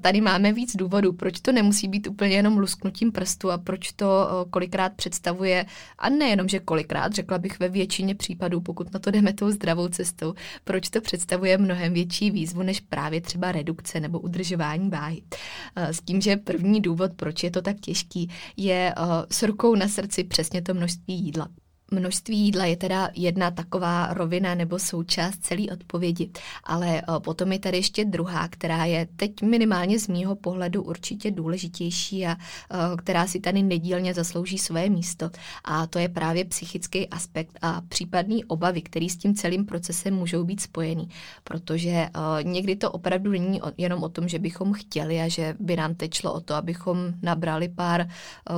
tady 0.00 0.20
máme 0.20 0.52
víc 0.52 0.76
důvodů, 0.76 1.12
proč 1.12 1.40
to 1.40 1.52
nemusí 1.52 1.88
být 1.88 2.06
úplně 2.06 2.36
jenom 2.36 2.58
lusknutím 2.58 3.12
prstu 3.12 3.50
a 3.50 3.58
proč 3.58 3.92
to 3.92 4.28
kolikrát 4.50 4.92
představuje, 4.92 5.66
a 5.98 6.08
nejenom, 6.08 6.48
že 6.48 6.58
kolikrát, 6.58 7.12
řekla 7.12 7.38
bych 7.38 7.60
ve 7.60 7.68
většině 7.68 8.14
případů, 8.14 8.60
pokud 8.60 8.92
na 8.92 9.00
to 9.00 9.10
jdeme 9.10 9.32
tou 9.32 9.50
zdravou 9.50 9.88
cestou, 9.88 10.23
proč 10.64 10.90
to 10.90 11.00
představuje 11.00 11.58
mnohem 11.58 11.92
větší 11.92 12.30
výzvu 12.30 12.62
než 12.62 12.80
právě 12.80 13.20
třeba 13.20 13.52
redukce 13.52 14.00
nebo 14.00 14.20
udržování 14.20 14.90
váhy. 14.90 15.22
Eh, 15.76 15.94
s 15.94 16.00
tím, 16.00 16.20
že 16.20 16.36
první 16.36 16.80
důvod, 16.80 17.12
proč 17.16 17.42
je 17.42 17.50
to 17.50 17.62
tak 17.62 17.80
těžký, 17.80 18.30
je 18.56 18.94
eh, 18.96 19.02
s 19.30 19.42
rukou 19.42 19.74
na 19.74 19.88
srdci 19.88 20.24
přesně 20.24 20.62
to 20.62 20.74
množství 20.74 21.14
jídla. 21.14 21.48
Množství 21.94 22.38
jídla 22.38 22.64
je 22.64 22.76
teda 22.76 23.10
jedna 23.14 23.50
taková 23.50 24.14
rovina 24.14 24.54
nebo 24.54 24.78
součást 24.78 25.36
celé 25.36 25.62
odpovědi, 25.72 26.30
ale 26.64 26.98
eh, 27.00 27.04
potom 27.18 27.52
je 27.52 27.58
tady 27.58 27.76
ještě 27.76 28.04
druhá, 28.04 28.48
která 28.48 28.84
je 28.84 29.08
teď 29.16 29.42
minimálně 29.42 29.98
z 29.98 30.08
mýho 30.08 30.36
pohledu 30.36 30.82
určitě 30.82 31.30
důležitější 31.30 32.26
a 32.26 32.36
eh, 32.36 32.76
která 32.96 33.26
si 33.26 33.40
tady 33.40 33.62
nedílně 33.62 34.14
zaslouží 34.14 34.58
své 34.58 34.88
místo. 34.88 35.30
A 35.64 35.86
to 35.86 35.98
je 35.98 36.08
právě 36.08 36.44
psychický 36.44 37.08
aspekt 37.08 37.58
a 37.62 37.80
případný 37.88 38.44
obavy, 38.44 38.82
který 38.82 39.08
s 39.10 39.16
tím 39.16 39.34
celým 39.34 39.66
procesem 39.66 40.14
můžou 40.14 40.44
být 40.44 40.60
spojený. 40.60 41.08
Protože 41.44 41.90
eh, 41.90 42.10
někdy 42.42 42.76
to 42.76 42.90
opravdu 42.90 43.30
není 43.30 43.60
jenom 43.78 44.02
o 44.02 44.08
tom, 44.08 44.28
že 44.28 44.38
bychom 44.38 44.72
chtěli 44.72 45.20
a 45.20 45.28
že 45.28 45.54
by 45.60 45.76
nám 45.76 45.94
teď 45.94 46.14
šlo 46.14 46.32
o 46.32 46.40
to, 46.40 46.54
abychom 46.54 47.12
nabrali 47.22 47.68
pár 47.68 48.08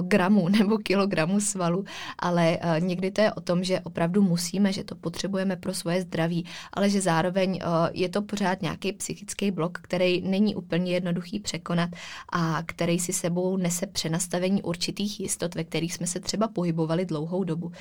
gramů 0.03 0.49
nebo 0.59 0.79
kilogramů 0.79 1.41
svalu, 1.41 1.85
ale 2.19 2.59
někdy 2.79 3.11
to 3.11 3.21
je 3.21 3.26
o 3.33 3.41
tom, 3.41 3.65
že 3.65 3.81
opravdu 3.81 4.23
musíme, 4.23 4.73
že 4.73 4.85
to 4.85 4.95
potřebujeme 4.95 5.57
pro 5.57 5.75
svoje 5.75 6.03
zdraví, 6.03 6.45
ale 6.73 6.91
že 6.91 7.01
zároveň 7.01 7.59
eh, 7.63 7.67
je 7.93 8.09
to 8.09 8.23
pořád 8.23 8.63
nějaký 8.63 8.93
psychický 8.93 9.51
blok, 9.51 9.79
který 9.83 10.21
není 10.21 10.55
úplně 10.55 10.93
jednoduchý 10.93 11.41
překonat 11.41 11.91
a 12.33 12.63
který 12.67 12.99
si 12.99 13.13
sebou 13.13 13.57
nese 13.57 13.87
přenastavení 13.87 14.63
určitých 14.63 15.21
jistot, 15.21 15.55
ve 15.55 15.65
kterých 15.65 15.95
jsme 15.95 16.07
se 16.07 16.21
třeba 16.21 16.49
pohybovali 16.49 17.07
dlouhou 17.07 17.45
dobu. 17.45 17.73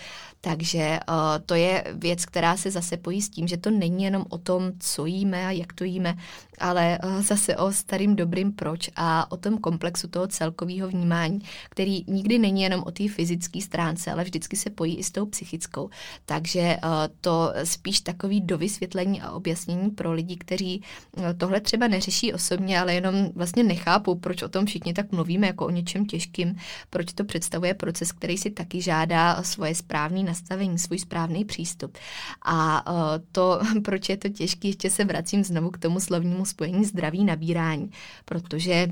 Takže 0.41 0.79
eh, 0.79 0.99
to 1.45 1.55
je 1.55 1.83
věc, 1.93 2.25
která 2.25 2.57
se 2.57 2.71
zase 2.71 2.97
pojí 2.97 3.21
s 3.21 3.29
tím, 3.29 3.47
že 3.47 3.57
to 3.57 3.71
není 3.71 4.03
jenom 4.03 4.25
o 4.29 4.37
tom, 4.37 4.71
co 4.79 5.05
jíme 5.05 5.47
a 5.47 5.51
jak 5.51 5.73
to 5.73 5.83
jíme, 5.83 6.15
ale 6.59 6.99
eh, 7.01 7.21
zase 7.21 7.57
o 7.57 7.71
starým 7.71 8.15
dobrým 8.15 8.51
proč 8.51 8.89
a 8.95 9.31
o 9.31 9.37
tom 9.37 9.57
komplexu 9.57 10.07
toho 10.07 10.27
celkového 10.27 10.87
vnímání, 10.87 11.39
který 11.69 12.03
nikdy 12.07 12.39
není 12.39 12.61
jenom 12.61 12.83
o 12.85 12.91
té 12.91 13.09
fyzické 13.09 13.61
stránce, 13.61 14.11
ale 14.11 14.23
vždycky 14.23 14.55
se 14.55 14.69
pojí 14.69 14.95
i 14.97 15.03
s 15.03 15.11
tou 15.11 15.25
psychickou. 15.25 15.89
Takže 16.25 16.59
eh, 16.59 16.79
to 17.21 17.53
spíš 17.63 18.01
takový 18.01 18.41
dovysvětlení 18.41 19.21
a 19.21 19.31
objasnění 19.31 19.89
pro 19.89 20.11
lidi, 20.11 20.35
kteří 20.35 20.81
eh, 21.17 21.33
tohle 21.33 21.61
třeba 21.61 21.87
neřeší 21.87 22.33
osobně, 22.33 22.79
ale 22.79 22.93
jenom 22.93 23.29
vlastně 23.35 23.63
nechápou, 23.63 24.15
proč 24.15 24.41
o 24.41 24.49
tom 24.49 24.65
všichni 24.65 24.93
tak 24.93 25.11
mluvíme 25.11 25.47
jako 25.47 25.65
o 25.65 25.69
něčem 25.69 26.05
těžkým, 26.05 26.55
proč 26.89 27.13
to 27.13 27.23
představuje 27.23 27.73
proces, 27.73 28.11
který 28.11 28.37
si 28.37 28.49
taky 28.51 28.81
žádá 28.81 29.43
svoje 29.43 29.75
správné 29.75 30.23
nastavení, 30.23 30.79
svůj 30.79 30.99
správný 30.99 31.45
přístup. 31.45 31.97
A 32.45 32.83
to, 33.31 33.59
proč 33.83 34.09
je 34.09 34.17
to 34.17 34.29
těžké, 34.29 34.67
ještě 34.67 34.89
se 34.89 35.05
vracím 35.05 35.43
znovu 35.43 35.71
k 35.71 35.77
tomu 35.77 35.99
slovnímu 35.99 36.44
spojení 36.45 36.85
zdraví 36.85 37.25
nabírání, 37.25 37.91
protože 38.25 38.87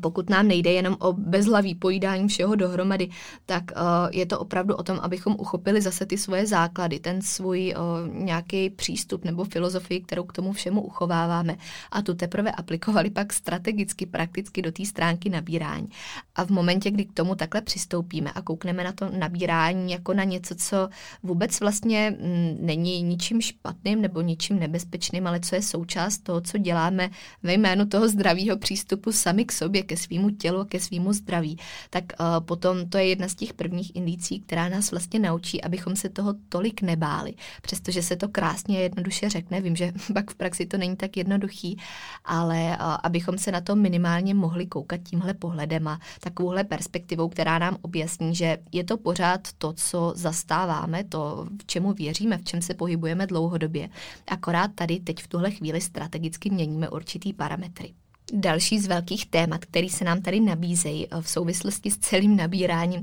pokud 0.00 0.30
nám 0.30 0.48
nejde 0.48 0.72
jenom 0.72 0.96
o 0.98 1.12
bezhlavý 1.12 1.74
pojídání 1.74 2.28
všeho 2.28 2.54
dohromady, 2.54 3.08
tak 3.46 3.62
uh, 3.70 3.78
je 4.10 4.26
to 4.26 4.38
opravdu 4.38 4.74
o 4.74 4.82
tom, 4.82 4.98
abychom 5.02 5.36
uchopili 5.38 5.82
zase 5.82 6.06
ty 6.06 6.18
svoje 6.18 6.46
základy, 6.46 6.98
ten 6.98 7.22
svůj 7.22 7.74
uh, 7.76 8.14
nějaký 8.14 8.70
přístup 8.70 9.24
nebo 9.24 9.44
filozofii, 9.44 10.00
kterou 10.00 10.24
k 10.24 10.32
tomu 10.32 10.52
všemu 10.52 10.82
uchováváme 10.82 11.56
a 11.90 12.02
tu 12.02 12.14
teprve 12.14 12.52
aplikovali 12.52 13.10
pak 13.10 13.32
strategicky, 13.32 14.06
prakticky 14.06 14.62
do 14.62 14.72
té 14.72 14.84
stránky 14.84 15.28
nabírání. 15.28 15.88
A 16.34 16.44
v 16.44 16.50
momentě, 16.50 16.90
kdy 16.90 17.04
k 17.04 17.12
tomu 17.12 17.34
takhle 17.34 17.60
přistoupíme 17.60 18.32
a 18.32 18.42
koukneme 18.42 18.84
na 18.84 18.92
to 18.92 19.10
nabírání 19.18 19.92
jako 19.92 20.14
na 20.14 20.24
něco, 20.24 20.54
co 20.54 20.88
vůbec 21.22 21.60
vlastně 21.60 22.16
mm, 22.20 22.56
není 22.60 23.02
ničím 23.02 23.40
špatným 23.40 24.02
nebo 24.02 24.20
ničím 24.20 24.58
nebezpečným, 24.58 25.26
ale 25.26 25.40
co 25.40 25.54
je 25.54 25.62
součást 25.62 26.18
toho, 26.18 26.40
co 26.40 26.58
děláme 26.58 27.10
ve 27.42 27.52
jménu 27.52 27.86
toho 27.86 28.08
zdravého 28.08 28.56
přístupu 28.56 29.12
sami 29.12 29.44
k 29.44 29.52
sobě, 29.62 29.82
ke 29.82 29.96
svýmu 29.96 30.30
tělu, 30.30 30.64
ke 30.64 30.80
svýmu 30.80 31.12
zdraví, 31.12 31.58
tak 31.90 32.04
uh, 32.04 32.44
potom 32.44 32.88
to 32.88 32.98
je 32.98 33.06
jedna 33.06 33.28
z 33.28 33.34
těch 33.34 33.52
prvních 33.54 33.96
indicí, 33.96 34.40
která 34.40 34.68
nás 34.68 34.90
vlastně 34.90 35.18
naučí, 35.20 35.62
abychom 35.62 35.96
se 35.96 36.08
toho 36.08 36.34
tolik 36.48 36.82
nebáli. 36.82 37.34
Přestože 37.62 38.02
se 38.02 38.16
to 38.16 38.28
krásně 38.28 38.78
a 38.78 38.80
jednoduše 38.80 39.28
řekne, 39.28 39.60
vím, 39.60 39.76
že 39.76 39.92
pak 40.14 40.30
v 40.30 40.34
praxi 40.34 40.66
to 40.66 40.76
není 40.78 40.96
tak 40.96 41.16
jednoduchý, 41.16 41.78
ale 42.24 42.76
uh, 42.80 42.96
abychom 43.02 43.38
se 43.38 43.52
na 43.52 43.60
to 43.60 43.76
minimálně 43.76 44.34
mohli 44.34 44.66
koukat 44.66 45.00
tímhle 45.02 45.34
pohledem 45.34 45.88
a 45.88 45.98
takovouhle 46.20 46.64
perspektivou, 46.64 47.28
která 47.28 47.58
nám 47.58 47.76
objasní, 47.82 48.34
že 48.34 48.58
je 48.72 48.84
to 48.84 48.96
pořád 48.96 49.40
to, 49.58 49.72
co 49.72 50.12
zastáváme, 50.16 51.04
to, 51.04 51.46
v 51.62 51.66
čemu 51.66 51.92
věříme, 51.92 52.38
v 52.38 52.44
čem 52.44 52.62
se 52.62 52.74
pohybujeme 52.74 53.26
dlouhodobě. 53.26 53.88
Akorát 54.26 54.70
tady 54.74 55.00
teď 55.00 55.22
v 55.22 55.28
tuhle 55.28 55.50
chvíli 55.50 55.80
strategicky 55.80 56.50
měníme 56.50 56.88
určitý 56.88 57.32
parametry. 57.32 57.94
Další 58.32 58.78
z 58.78 58.86
velkých 58.86 59.26
témat, 59.26 59.64
který 59.64 59.88
se 59.88 60.04
nám 60.04 60.22
tady 60.22 60.40
nabízejí 60.40 61.06
v 61.20 61.30
souvislosti 61.30 61.90
s 61.90 61.98
celým 61.98 62.36
nabíráním, 62.36 63.02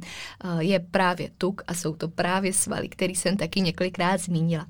je 0.60 0.80
právě 0.80 1.30
tuk 1.38 1.62
a 1.68 1.74
jsou 1.74 1.96
to 1.96 2.08
právě 2.08 2.54
svaly, 2.54 2.89
který 2.89 3.15
jsem 3.15 3.38
taky 3.38 3.62
několikrát 3.62 4.22
zmínila. 4.22 4.65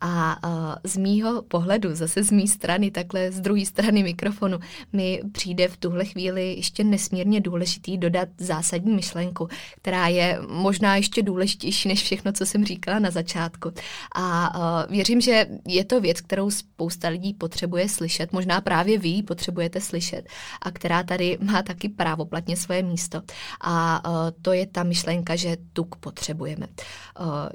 A 0.00 0.38
z 0.84 0.96
mýho 0.96 1.42
pohledu, 1.42 1.94
zase 1.94 2.22
z 2.22 2.30
mé 2.30 2.46
strany, 2.46 2.90
takhle 2.90 3.32
z 3.32 3.40
druhé 3.40 3.66
strany 3.66 4.02
mikrofonu, 4.02 4.58
mi 4.92 5.20
přijde 5.32 5.68
v 5.68 5.76
tuhle 5.76 6.04
chvíli 6.04 6.54
ještě 6.54 6.84
nesmírně 6.84 7.40
důležitý 7.40 7.98
dodat 7.98 8.28
zásadní 8.38 8.94
myšlenku, 8.94 9.48
která 9.76 10.08
je 10.08 10.38
možná 10.48 10.96
ještě 10.96 11.22
důležitější 11.22 11.88
než 11.88 12.02
všechno, 12.02 12.32
co 12.32 12.46
jsem 12.46 12.64
říkala 12.64 12.98
na 12.98 13.10
začátku. 13.10 13.72
A 14.14 14.86
věřím, 14.90 15.20
že 15.20 15.46
je 15.68 15.84
to 15.84 16.00
věc, 16.00 16.20
kterou 16.20 16.50
spousta 16.50 17.08
lidí 17.08 17.34
potřebuje 17.34 17.88
slyšet, 17.88 18.32
možná 18.32 18.60
právě 18.60 18.98
vy 18.98 19.22
potřebujete 19.22 19.80
slyšet 19.80 20.28
a 20.62 20.70
která 20.70 21.02
tady 21.02 21.38
má 21.40 21.62
taky 21.62 21.88
právoplatně 21.88 22.56
svoje 22.56 22.82
místo. 22.82 23.22
A 23.60 24.02
to 24.42 24.52
je 24.52 24.66
ta 24.66 24.82
myšlenka, 24.82 25.36
že 25.36 25.56
tuk 25.72 25.96
potřebujeme. 25.96 26.66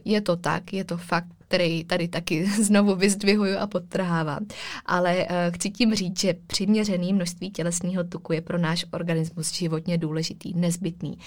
Je 0.06 0.21
to 0.21 0.36
tak, 0.36 0.73
je 0.73 0.84
to 0.84 0.97
fakt 0.97 1.28
který 1.50 1.84
tady 1.84 2.08
taky 2.08 2.46
znovu 2.64 2.96
vyzdvihuju 2.96 3.58
a 3.58 3.68
podtrhávám. 3.68 4.46
Ale 4.86 5.18
uh, 5.18 5.26
chci 5.56 5.70
tím 5.70 5.96
říct, 5.96 6.20
že 6.20 6.36
přiměřený 6.48 7.14
množství 7.14 7.52
tělesního 7.52 8.04
tuku 8.04 8.34
je 8.34 8.42
pro 8.42 8.58
náš 8.58 8.86
organismus 8.92 9.54
životně 9.54 9.98
důležitý, 9.98 10.54
nezbytný. 10.54 11.18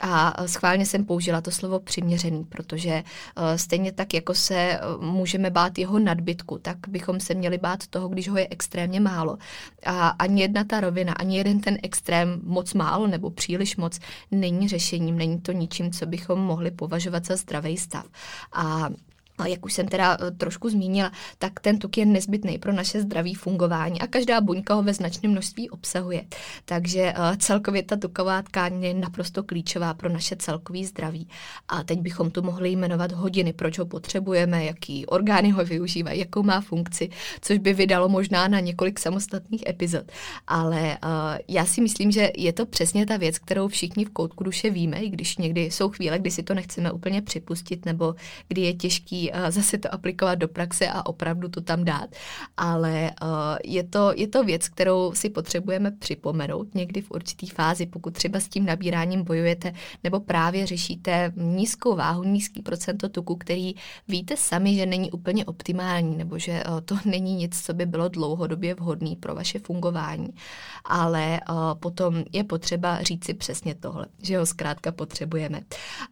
A 0.00 0.40
uh, 0.40 0.46
schválně 0.46 0.86
jsem 0.86 1.04
použila 1.04 1.40
to 1.40 1.50
slovo 1.50 1.80
přiměřený, 1.80 2.44
protože 2.44 3.02
uh, 3.36 3.44
stejně 3.56 3.92
tak, 3.92 4.14
jako 4.14 4.34
se 4.34 4.80
můžeme 5.00 5.50
bát 5.50 5.78
jeho 5.78 5.98
nadbytku, 5.98 6.58
tak 6.58 6.76
bychom 6.88 7.20
se 7.20 7.34
měli 7.34 7.58
bát 7.58 7.86
toho, 7.86 8.08
když 8.08 8.28
ho 8.28 8.36
je 8.36 8.48
extrémně 8.50 9.00
málo. 9.00 9.38
A 9.86 10.08
ani 10.08 10.42
jedna 10.42 10.64
ta 10.64 10.80
rovina, 10.80 11.12
ani 11.12 11.36
jeden 11.36 11.60
ten 11.60 11.78
extrém 11.82 12.40
moc 12.42 12.74
málo 12.74 13.06
nebo 13.06 13.30
příliš 13.30 13.76
moc 13.76 13.98
není 14.30 14.68
řešením, 14.68 15.18
není 15.18 15.40
to 15.40 15.52
ničím, 15.52 15.90
co 15.90 16.06
bychom 16.06 16.40
mohli 16.40 16.70
považovat 16.70 17.26
za 17.26 17.36
zdravý 17.36 17.76
stav. 17.76 18.06
A 18.52 18.88
jak 19.46 19.64
už 19.64 19.72
jsem 19.72 19.88
teda 19.88 20.18
eh, 20.20 20.30
trošku 20.30 20.68
zmínila, 20.68 21.12
tak 21.38 21.60
ten 21.60 21.78
tuk 21.78 21.98
je 21.98 22.06
nezbytný 22.06 22.58
pro 22.58 22.72
naše 22.72 23.00
zdraví 23.00 23.34
fungování 23.34 24.00
a 24.00 24.06
každá 24.06 24.40
buňka 24.40 24.74
ho 24.74 24.82
ve 24.82 24.94
značném 24.94 25.32
množství 25.32 25.70
obsahuje. 25.70 26.24
Takže 26.64 27.00
eh, 27.16 27.36
celkově 27.36 27.82
ta 27.82 27.96
tuková 27.96 28.42
tkáň 28.42 28.84
je 28.84 28.94
naprosto 28.94 29.42
klíčová 29.42 29.94
pro 29.94 30.08
naše 30.08 30.36
celkové 30.36 30.84
zdraví. 30.84 31.28
A 31.68 31.82
teď 31.82 32.00
bychom 32.00 32.30
tu 32.30 32.42
mohli 32.42 32.70
jmenovat 32.70 33.12
hodiny, 33.12 33.52
proč 33.52 33.78
ho 33.78 33.86
potřebujeme, 33.86 34.64
jaký 34.64 35.06
orgány 35.06 35.50
ho 35.50 35.64
využívají, 35.64 36.20
jakou 36.20 36.42
má 36.42 36.60
funkci, 36.60 37.10
což 37.40 37.58
by 37.58 37.72
vydalo 37.72 38.08
možná 38.08 38.48
na 38.48 38.60
několik 38.60 38.98
samostatných 38.98 39.62
epizod. 39.68 40.12
Ale 40.46 40.98
uh, 41.04 41.08
já 41.48 41.66
si 41.66 41.80
myslím, 41.80 42.10
že 42.10 42.30
je 42.36 42.52
to 42.52 42.66
přesně 42.66 43.06
ta 43.06 43.16
věc, 43.16 43.38
kterou 43.38 43.68
všichni 43.68 44.04
v 44.04 44.10
koutku 44.10 44.44
duše 44.44 44.70
víme, 44.70 44.96
i 44.96 45.08
když 45.08 45.36
někdy 45.36 45.60
jsou 45.60 45.88
chvíle, 45.88 46.18
kdy 46.18 46.30
si 46.30 46.42
to 46.42 46.54
nechceme 46.54 46.92
úplně 46.92 47.22
připustit, 47.22 47.86
nebo 47.86 48.14
kdy 48.48 48.60
je 48.60 48.74
těžký 48.74 49.21
zase 49.48 49.78
to 49.78 49.94
aplikovat 49.94 50.34
do 50.34 50.48
praxe 50.48 50.88
a 50.88 51.06
opravdu 51.06 51.48
to 51.48 51.60
tam 51.60 51.84
dát. 51.84 52.10
Ale 52.56 53.10
je 53.64 53.82
to, 53.84 54.12
je 54.16 54.28
to 54.28 54.44
věc, 54.44 54.68
kterou 54.68 55.12
si 55.14 55.30
potřebujeme 55.30 55.90
připomenout 55.90 56.74
někdy 56.74 57.00
v 57.00 57.10
určitý 57.10 57.46
fázi, 57.48 57.86
pokud 57.86 58.14
třeba 58.14 58.40
s 58.40 58.48
tím 58.48 58.66
nabíráním 58.66 59.24
bojujete 59.24 59.72
nebo 60.04 60.20
právě 60.20 60.66
řešíte 60.66 61.32
nízkou 61.36 61.96
váhu, 61.96 62.24
nízký 62.24 62.62
procento 62.62 63.08
tuku, 63.08 63.36
který 63.36 63.74
víte 64.08 64.36
sami, 64.36 64.74
že 64.74 64.86
není 64.86 65.10
úplně 65.10 65.44
optimální 65.44 66.16
nebo 66.16 66.38
že 66.38 66.62
to 66.84 66.96
není 67.04 67.34
nic, 67.34 67.62
co 67.62 67.74
by 67.74 67.86
bylo 67.86 68.08
dlouhodobě 68.08 68.74
vhodný 68.74 69.16
pro 69.16 69.34
vaše 69.34 69.58
fungování. 69.58 70.28
Ale 70.84 71.40
potom 71.80 72.24
je 72.32 72.44
potřeba 72.44 73.02
říct 73.02 73.24
si 73.24 73.34
přesně 73.34 73.74
tohle, 73.74 74.06
že 74.22 74.38
ho 74.38 74.46
zkrátka 74.46 74.92
potřebujeme. 74.92 75.60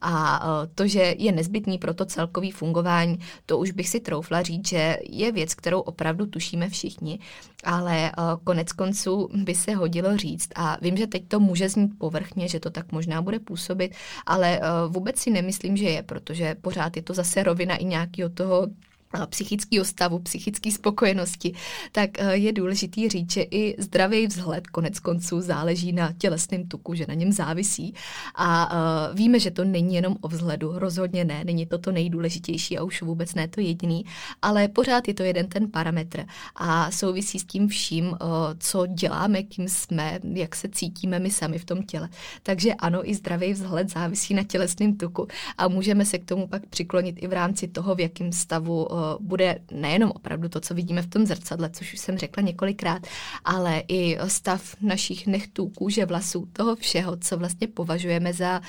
A 0.00 0.40
to, 0.74 0.86
že 0.86 1.14
je 1.18 1.32
nezbytný 1.32 1.78
pro 1.78 1.94
to 1.94 2.04
celkový 2.04 2.50
fungování, 2.50 2.99
vzdělávání, 3.00 3.18
to 3.46 3.58
už 3.58 3.70
bych 3.70 3.88
si 3.88 4.00
troufla 4.00 4.42
říct, 4.42 4.68
že 4.68 4.96
je 5.08 5.32
věc, 5.32 5.54
kterou 5.54 5.80
opravdu 5.80 6.26
tušíme 6.26 6.68
všichni, 6.68 7.18
ale 7.64 8.12
uh, 8.18 8.24
konec 8.44 8.72
konců 8.72 9.28
by 9.34 9.54
se 9.54 9.74
hodilo 9.74 10.16
říct 10.16 10.48
a 10.54 10.76
vím, 10.80 10.96
že 10.96 11.06
teď 11.06 11.28
to 11.28 11.40
může 11.40 11.68
znít 11.68 11.98
povrchně, 11.98 12.48
že 12.48 12.60
to 12.60 12.70
tak 12.70 12.92
možná 12.92 13.22
bude 13.22 13.38
působit, 13.38 13.94
ale 14.26 14.60
uh, 14.60 14.92
vůbec 14.92 15.18
si 15.18 15.30
nemyslím, 15.30 15.76
že 15.76 15.88
je, 15.88 16.02
protože 16.02 16.54
pořád 16.54 16.96
je 16.96 17.02
to 17.02 17.14
zase 17.14 17.42
rovina 17.42 17.76
i 17.76 17.84
nějakého 17.84 18.30
toho 18.30 18.66
psychického 19.26 19.84
stavu, 19.84 20.18
psychické 20.18 20.70
spokojenosti, 20.70 21.54
tak 21.92 22.10
eh, 22.18 22.36
je 22.36 22.52
důležitý 22.52 23.08
říct, 23.08 23.32
že 23.32 23.42
i 23.42 23.82
zdravý 23.82 24.26
vzhled 24.26 24.66
konec 24.66 24.98
konců 24.98 25.40
záleží 25.40 25.92
na 25.92 26.12
tělesném 26.18 26.68
tuku, 26.68 26.94
že 26.94 27.04
na 27.08 27.14
něm 27.14 27.32
závisí. 27.32 27.94
A 28.34 28.72
uh, 28.72 29.16
víme, 29.16 29.40
že 29.40 29.50
to 29.50 29.64
není 29.64 29.94
jenom 29.94 30.16
o 30.20 30.28
vzhledu, 30.28 30.72
rozhodně 30.78 31.24
ne, 31.24 31.44
není 31.44 31.66
to 31.66 31.78
to 31.78 31.92
nejdůležitější 31.92 32.78
a 32.78 32.82
už 32.82 33.02
vůbec 33.02 33.34
ne 33.34 33.48
to 33.48 33.60
jediný, 33.60 34.04
ale 34.42 34.68
pořád 34.68 35.08
je 35.08 35.14
to 35.14 35.22
jeden 35.22 35.48
ten 35.48 35.70
parametr 35.70 36.26
a 36.56 36.90
souvisí 36.90 37.38
s 37.38 37.44
tím 37.44 37.68
vším, 37.68 38.06
uh, 38.06 38.16
co 38.58 38.86
děláme, 38.86 39.42
kým 39.42 39.68
jsme, 39.68 40.18
jak 40.22 40.56
se 40.56 40.68
cítíme 40.68 41.18
my 41.18 41.30
sami 41.30 41.58
v 41.58 41.64
tom 41.64 41.82
těle. 41.82 42.08
Takže 42.42 42.74
ano, 42.74 43.10
i 43.10 43.14
zdravý 43.14 43.52
vzhled 43.52 43.90
závisí 43.90 44.34
na 44.34 44.42
tělesném 44.42 44.96
tuku 44.96 45.26
a 45.58 45.68
můžeme 45.68 46.04
se 46.04 46.18
k 46.18 46.24
tomu 46.24 46.46
pak 46.46 46.66
přiklonit 46.66 47.16
i 47.18 47.26
v 47.26 47.32
rámci 47.32 47.68
toho, 47.68 47.94
v 47.94 48.00
jakém 48.00 48.32
stavu 48.32 48.88
bude 49.20 49.58
nejenom 49.72 50.12
opravdu 50.14 50.48
to, 50.48 50.60
co 50.60 50.74
vidíme 50.74 51.02
v 51.02 51.06
tom 51.06 51.26
zrcadle, 51.26 51.70
což 51.70 51.92
už 51.92 51.98
jsem 51.98 52.18
řekla 52.18 52.42
několikrát, 52.42 53.06
ale 53.44 53.82
i 53.88 54.18
stav 54.26 54.76
našich 54.80 55.26
nechtů, 55.26 55.68
kůže, 55.68 56.06
vlasů, 56.06 56.48
toho 56.52 56.76
všeho, 56.76 57.16
co 57.16 57.36
vlastně 57.36 57.66
považujeme 57.68 58.32
za 58.32 58.60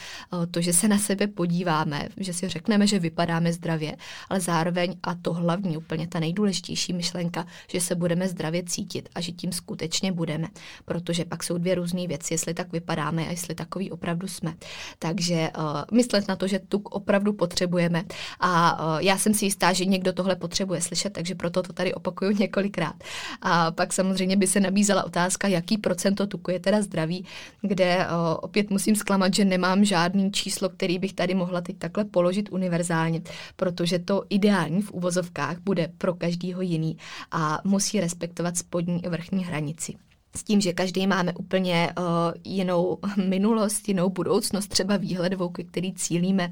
to, 0.51 0.61
že 0.61 0.73
se 0.73 0.87
na 0.87 0.97
sebe 0.97 1.27
podíváme, 1.27 2.09
že 2.17 2.33
si 2.33 2.49
řekneme, 2.49 2.87
že 2.87 2.99
vypadáme 2.99 3.53
zdravě, 3.53 3.97
ale 4.29 4.39
zároveň, 4.39 4.95
a 5.03 5.15
to 5.15 5.33
hlavní, 5.33 5.77
úplně 5.77 6.07
ta 6.07 6.19
nejdůležitější 6.19 6.93
myšlenka, 6.93 7.45
že 7.71 7.81
se 7.81 7.95
budeme 7.95 8.27
zdravě 8.27 8.63
cítit 8.63 9.09
a 9.15 9.21
že 9.21 9.31
tím 9.31 9.51
skutečně 9.51 10.11
budeme, 10.11 10.47
protože 10.85 11.25
pak 11.25 11.43
jsou 11.43 11.57
dvě 11.57 11.75
různé 11.75 12.07
věci, 12.07 12.33
jestli 12.33 12.53
tak 12.53 12.71
vypadáme 12.71 13.27
a 13.27 13.31
jestli 13.31 13.55
takový 13.55 13.91
opravdu 13.91 14.27
jsme. 14.27 14.53
Takže 14.99 15.51
uh, 15.57 15.63
myslet 15.93 16.27
na 16.27 16.35
to, 16.35 16.47
že 16.47 16.59
tuk 16.59 16.95
opravdu 16.95 17.33
potřebujeme 17.33 18.03
a 18.39 18.83
uh, 18.83 18.99
já 18.99 19.17
jsem 19.17 19.33
si 19.33 19.45
jistá, 19.45 19.73
že 19.73 19.85
někdo 19.85 20.13
tohle 20.21 20.35
potřebuje 20.35 20.81
slyšet, 20.81 21.13
takže 21.13 21.35
proto 21.35 21.63
to 21.63 21.73
tady 21.73 21.93
opakuju 21.93 22.31
několikrát. 22.39 22.95
A 23.41 23.71
pak 23.71 23.93
samozřejmě 23.93 24.37
by 24.37 24.47
se 24.47 24.59
nabízela 24.59 25.03
otázka, 25.03 25.47
jaký 25.47 25.77
procento 25.77 26.27
tuku 26.27 26.51
je 26.51 26.59
teda 26.59 26.81
zdravý, 26.81 27.25
kde 27.61 28.07
o, 28.07 28.37
opět 28.37 28.69
musím 28.69 28.95
zklamat, 28.95 29.33
že 29.33 29.45
nemám 29.45 29.85
žádný 29.85 30.31
číslo, 30.31 30.69
který 30.69 30.99
bych 30.99 31.13
tady 31.13 31.33
mohla 31.33 31.61
teď 31.61 31.77
takhle 31.77 32.05
položit 32.05 32.49
univerzálně, 32.51 33.21
protože 33.55 33.99
to 33.99 34.23
ideální 34.29 34.81
v 34.81 34.91
uvozovkách 34.91 35.57
bude 35.59 35.89
pro 35.97 36.13
každýho 36.13 36.61
jiný 36.61 36.97
a 37.31 37.61
musí 37.63 37.99
respektovat 37.99 38.57
spodní 38.57 39.05
i 39.05 39.09
vrchní 39.09 39.45
hranici 39.45 39.95
s 40.35 40.43
tím, 40.43 40.61
že 40.61 40.73
každý 40.73 41.07
máme 41.07 41.33
úplně 41.33 41.93
uh, 41.97 42.05
jinou 42.43 42.97
minulost, 43.27 43.87
jinou 43.87 44.09
budoucnost, 44.09 44.67
třeba 44.67 44.97
výhledovou, 44.97 45.49
ke 45.49 45.63
který 45.63 45.93
cílíme. 45.93 46.47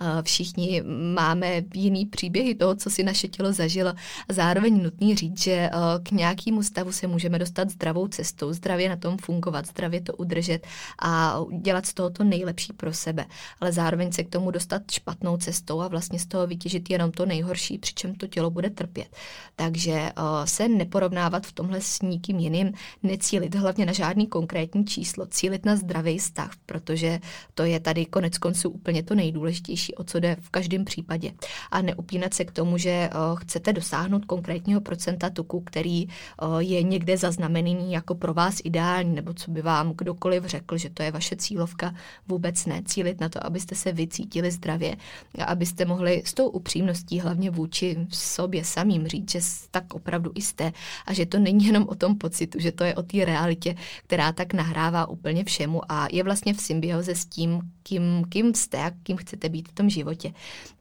Uh, 0.00 0.06
všichni 0.22 0.82
máme 1.14 1.62
jiný 1.74 2.06
příběhy 2.06 2.54
toho, 2.54 2.74
co 2.74 2.90
si 2.90 3.02
naše 3.02 3.28
tělo 3.28 3.52
zažilo. 3.52 3.92
Zároveň 4.28 4.82
nutný 4.82 5.16
říct, 5.16 5.42
že 5.42 5.70
uh, 5.74 5.80
k 6.02 6.10
nějakému 6.10 6.62
stavu 6.62 6.92
se 6.92 7.06
můžeme 7.06 7.38
dostat 7.38 7.70
zdravou 7.70 8.08
cestou, 8.08 8.52
zdravě 8.52 8.88
na 8.88 8.96
tom 8.96 9.18
fungovat, 9.18 9.66
zdravě 9.66 10.00
to 10.00 10.12
udržet 10.12 10.66
a 11.02 11.40
dělat 11.60 11.86
z 11.86 11.94
toho 11.94 12.10
to 12.10 12.24
nejlepší 12.24 12.72
pro 12.72 12.92
sebe. 12.92 13.26
Ale 13.60 13.72
zároveň 13.72 14.12
se 14.12 14.24
k 14.24 14.28
tomu 14.28 14.50
dostat 14.50 14.90
špatnou 14.90 15.36
cestou 15.36 15.80
a 15.80 15.88
vlastně 15.88 16.18
z 16.18 16.26
toho 16.26 16.46
vytěžit 16.46 16.90
jenom 16.90 17.12
to 17.12 17.26
nejhorší, 17.26 17.78
přičem 17.78 18.14
to 18.14 18.26
tělo 18.26 18.50
bude 18.50 18.70
trpět. 18.70 19.08
Takže 19.56 19.92
uh, 19.92 20.44
se 20.44 20.68
neporovnávat 20.68 21.46
v 21.46 21.52
tomhle 21.52 21.80
s 21.80 22.02
nikým 22.02 22.38
jiným, 22.38 22.72
necílit 23.20 23.54
hlavně 23.54 23.86
na 23.86 23.92
žádný 23.92 24.26
konkrétní 24.26 24.84
číslo, 24.84 25.26
cílit 25.26 25.66
na 25.66 25.76
zdravý 25.76 26.18
stav, 26.18 26.50
protože 26.66 27.20
to 27.54 27.64
je 27.64 27.80
tady 27.80 28.06
konec 28.06 28.38
konců 28.38 28.70
úplně 28.70 29.02
to 29.02 29.14
nejdůležitější, 29.14 29.94
o 29.94 30.04
co 30.04 30.20
jde 30.20 30.36
v 30.40 30.50
každém 30.50 30.84
případě. 30.84 31.32
A 31.70 31.82
neupínat 31.82 32.34
se 32.34 32.44
k 32.44 32.52
tomu, 32.52 32.78
že 32.78 33.10
uh, 33.12 33.38
chcete 33.38 33.72
dosáhnout 33.72 34.24
konkrétního 34.24 34.80
procenta 34.80 35.30
tuku, 35.30 35.60
který 35.60 36.06
uh, 36.06 36.58
je 36.58 36.82
někde 36.82 37.16
zaznamenaný 37.16 37.92
jako 37.92 38.14
pro 38.14 38.34
vás 38.34 38.60
ideální, 38.64 39.14
nebo 39.14 39.34
co 39.34 39.50
by 39.50 39.62
vám 39.62 39.92
kdokoliv 39.92 40.44
řekl, 40.44 40.78
že 40.78 40.90
to 40.90 41.02
je 41.02 41.12
vaše 41.12 41.36
cílovka, 41.36 41.94
vůbec 42.28 42.66
ne. 42.66 42.82
Cílit 42.84 43.20
na 43.20 43.28
to, 43.28 43.46
abyste 43.46 43.74
se 43.74 43.92
vycítili 43.92 44.50
zdravě 44.50 44.96
a 45.38 45.44
abyste 45.44 45.84
mohli 45.84 46.22
s 46.24 46.34
tou 46.34 46.48
upřímností 46.48 47.20
hlavně 47.20 47.50
vůči 47.50 48.06
sobě 48.08 48.64
samým 48.64 49.06
říct, 49.06 49.30
že 49.30 49.40
tak 49.70 49.94
opravdu 49.94 50.32
jste 50.34 50.72
a 51.06 51.12
že 51.12 51.26
to 51.26 51.38
není 51.38 51.66
jenom 51.66 51.86
o 51.88 51.94
tom 51.94 52.18
pocitu, 52.18 52.58
že 52.60 52.72
to 52.72 52.84
je 52.84 52.94
o 52.94 53.09
té 53.12 53.24
realitě, 53.24 53.74
která 54.06 54.32
tak 54.32 54.52
nahrává 54.52 55.08
úplně 55.08 55.44
všemu 55.44 55.92
a 55.92 56.08
je 56.12 56.22
vlastně 56.22 56.54
v 56.54 56.60
symbioze 56.60 57.14
s 57.14 57.26
tím, 57.26 57.60
kým, 57.82 58.24
kým 58.28 58.54
jste 58.54 58.78
a 58.78 58.90
kým 59.02 59.16
chcete 59.16 59.48
být 59.48 59.68
v 59.68 59.72
tom 59.72 59.90
životě. 59.90 60.32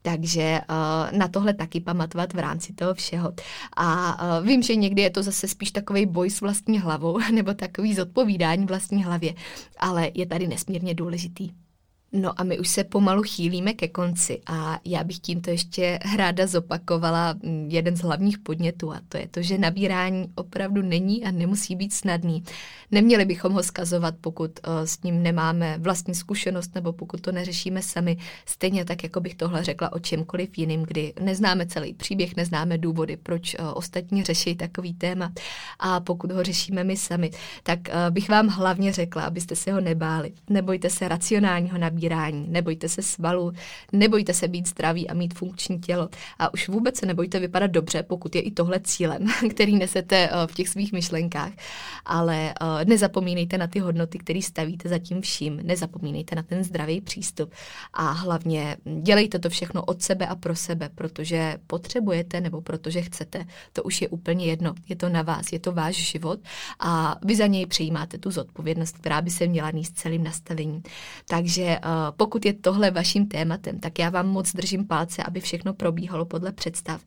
Takže 0.01 0.61
uh, 0.69 1.17
na 1.17 1.27
tohle 1.27 1.53
taky 1.53 1.79
pamatovat 1.79 2.33
v 2.33 2.39
rámci 2.39 2.73
toho 2.73 2.93
všeho. 2.93 3.33
A 3.77 4.17
uh, 4.39 4.47
vím, 4.47 4.63
že 4.63 4.75
někdy 4.75 5.01
je 5.01 5.09
to 5.09 5.23
zase 5.23 5.47
spíš 5.47 5.71
takový 5.71 6.05
boj 6.05 6.29
s 6.29 6.41
vlastní 6.41 6.79
hlavou 6.79 7.19
nebo 7.33 7.53
takový 7.53 7.95
zodpovídání 7.95 8.65
vlastní 8.65 9.03
hlavě, 9.03 9.33
ale 9.79 10.11
je 10.13 10.25
tady 10.25 10.47
nesmírně 10.47 10.93
důležitý. 10.93 11.49
No 12.13 12.41
a 12.41 12.43
my 12.43 12.59
už 12.59 12.67
se 12.67 12.83
pomalu 12.83 13.23
chýlíme 13.23 13.73
ke 13.73 13.87
konci 13.87 14.41
a 14.47 14.79
já 14.85 15.03
bych 15.03 15.19
tímto 15.19 15.49
ještě 15.49 15.99
ráda 16.17 16.47
zopakovala 16.47 17.33
mm, 17.33 17.67
jeden 17.69 17.95
z 17.95 18.01
hlavních 18.01 18.37
podnětů 18.37 18.91
a 18.91 19.01
to 19.09 19.17
je 19.17 19.27
to, 19.27 19.41
že 19.41 19.57
nabírání 19.57 20.31
opravdu 20.35 20.81
není 20.81 21.25
a 21.25 21.31
nemusí 21.31 21.75
být 21.75 21.93
snadný. 21.93 22.43
Neměli 22.91 23.25
bychom 23.25 23.53
ho 23.53 23.63
skazovat, 23.63 24.15
pokud 24.21 24.51
uh, 24.67 24.73
s 24.85 25.03
ním 25.03 25.23
nemáme 25.23 25.77
vlastní 25.77 26.15
zkušenost 26.15 26.75
nebo 26.75 26.93
pokud 26.93 27.21
to 27.21 27.31
neřešíme 27.31 27.81
sami. 27.81 28.17
Stejně 28.45 28.85
tak, 28.85 29.03
jako 29.03 29.19
bych 29.19 29.35
tohle 29.35 29.63
řekla 29.63 29.93
o 29.93 29.99
čemkoliv 29.99 30.57
jiným, 30.57 30.83
kdy 30.83 31.13
neznáme 31.21 31.65
celý 31.65 31.93
příběh, 31.93 32.35
neznáme 32.35 32.77
důvody, 32.77 33.17
proč 33.17 33.55
uh, 33.59 33.65
ostatní 33.73 34.23
řeší 34.23 34.55
takový 34.55 34.93
téma 34.93 35.31
a 35.79 35.99
pokud 35.99 36.31
ho 36.31 36.43
řešíme 36.43 36.83
my 36.83 36.97
sami, 36.97 37.31
tak 37.63 37.79
uh, 37.87 38.13
bych 38.13 38.29
vám 38.29 38.47
hlavně 38.47 38.93
řekla, 38.93 39.23
abyste 39.23 39.55
se 39.55 39.71
ho 39.71 39.81
nebáli. 39.81 40.33
Nebojte 40.49 40.89
se 40.89 41.07
racionálního 41.07 41.77
nabírání 41.77 41.98
nabírání, 41.99 42.45
nebojte 42.49 42.89
se 42.89 43.01
svalů, 43.01 43.51
nebojte 43.91 44.33
se 44.33 44.47
být 44.47 44.67
zdraví 44.67 45.09
a 45.09 45.13
mít 45.13 45.33
funkční 45.33 45.79
tělo. 45.79 46.09
A 46.39 46.53
už 46.53 46.69
vůbec 46.69 46.97
se 46.97 47.05
nebojte 47.05 47.39
vypadat 47.39 47.71
dobře, 47.71 48.03
pokud 48.03 48.35
je 48.35 48.41
i 48.41 48.51
tohle 48.51 48.79
cílem, 48.79 49.27
který 49.49 49.75
nesete 49.75 50.29
eh, 50.29 50.47
v 50.47 50.53
těch 50.53 50.69
svých 50.69 50.93
myšlenkách. 50.93 51.51
Ale 52.05 52.53
eh, 52.53 52.85
nezapomínejte 52.85 53.57
na 53.57 53.67
ty 53.67 53.79
hodnoty, 53.79 54.17
které 54.17 54.41
stavíte 54.41 54.89
za 54.89 54.99
tím 54.99 55.21
vším. 55.21 55.59
Nezapomínejte 55.63 56.35
na 56.35 56.43
ten 56.43 56.63
zdravý 56.63 57.01
přístup. 57.01 57.53
A 57.93 58.11
hlavně 58.11 58.77
dělejte 59.01 59.39
to 59.39 59.49
všechno 59.49 59.83
od 59.83 60.01
sebe 60.01 60.27
a 60.27 60.35
pro 60.35 60.55
sebe, 60.55 60.89
protože 60.95 61.57
potřebujete 61.67 62.41
nebo 62.41 62.61
protože 62.61 63.01
chcete. 63.01 63.45
To 63.73 63.83
už 63.83 64.01
je 64.01 64.07
úplně 64.09 64.45
jedno. 64.45 64.73
Je 64.89 64.95
to 64.95 65.09
na 65.09 65.21
vás, 65.21 65.51
je 65.51 65.59
to 65.59 65.71
váš 65.71 65.95
život 65.95 66.39
a 66.79 67.15
vy 67.25 67.35
za 67.35 67.47
něj 67.47 67.65
přijímáte 67.65 68.17
tu 68.17 68.31
zodpovědnost, 68.31 68.97
která 68.97 69.21
by 69.21 69.29
se 69.29 69.47
měla 69.47 69.71
níst 69.71 69.97
celým 69.97 70.23
nastavením. 70.23 70.83
Takže 71.27 71.79
Eh, 71.88 71.88
pokud 72.17 72.45
je 72.45 72.53
tohle 72.53 72.91
vaším 72.91 73.27
tématem, 73.27 73.79
tak 73.79 73.99
já 73.99 74.09
vám 74.09 74.27
moc 74.27 74.53
držím 74.53 74.87
palce, 74.87 75.23
aby 75.23 75.39
všechno 75.39 75.73
probíhalo 75.73 76.25
podle 76.25 76.51
představ. 76.51 77.01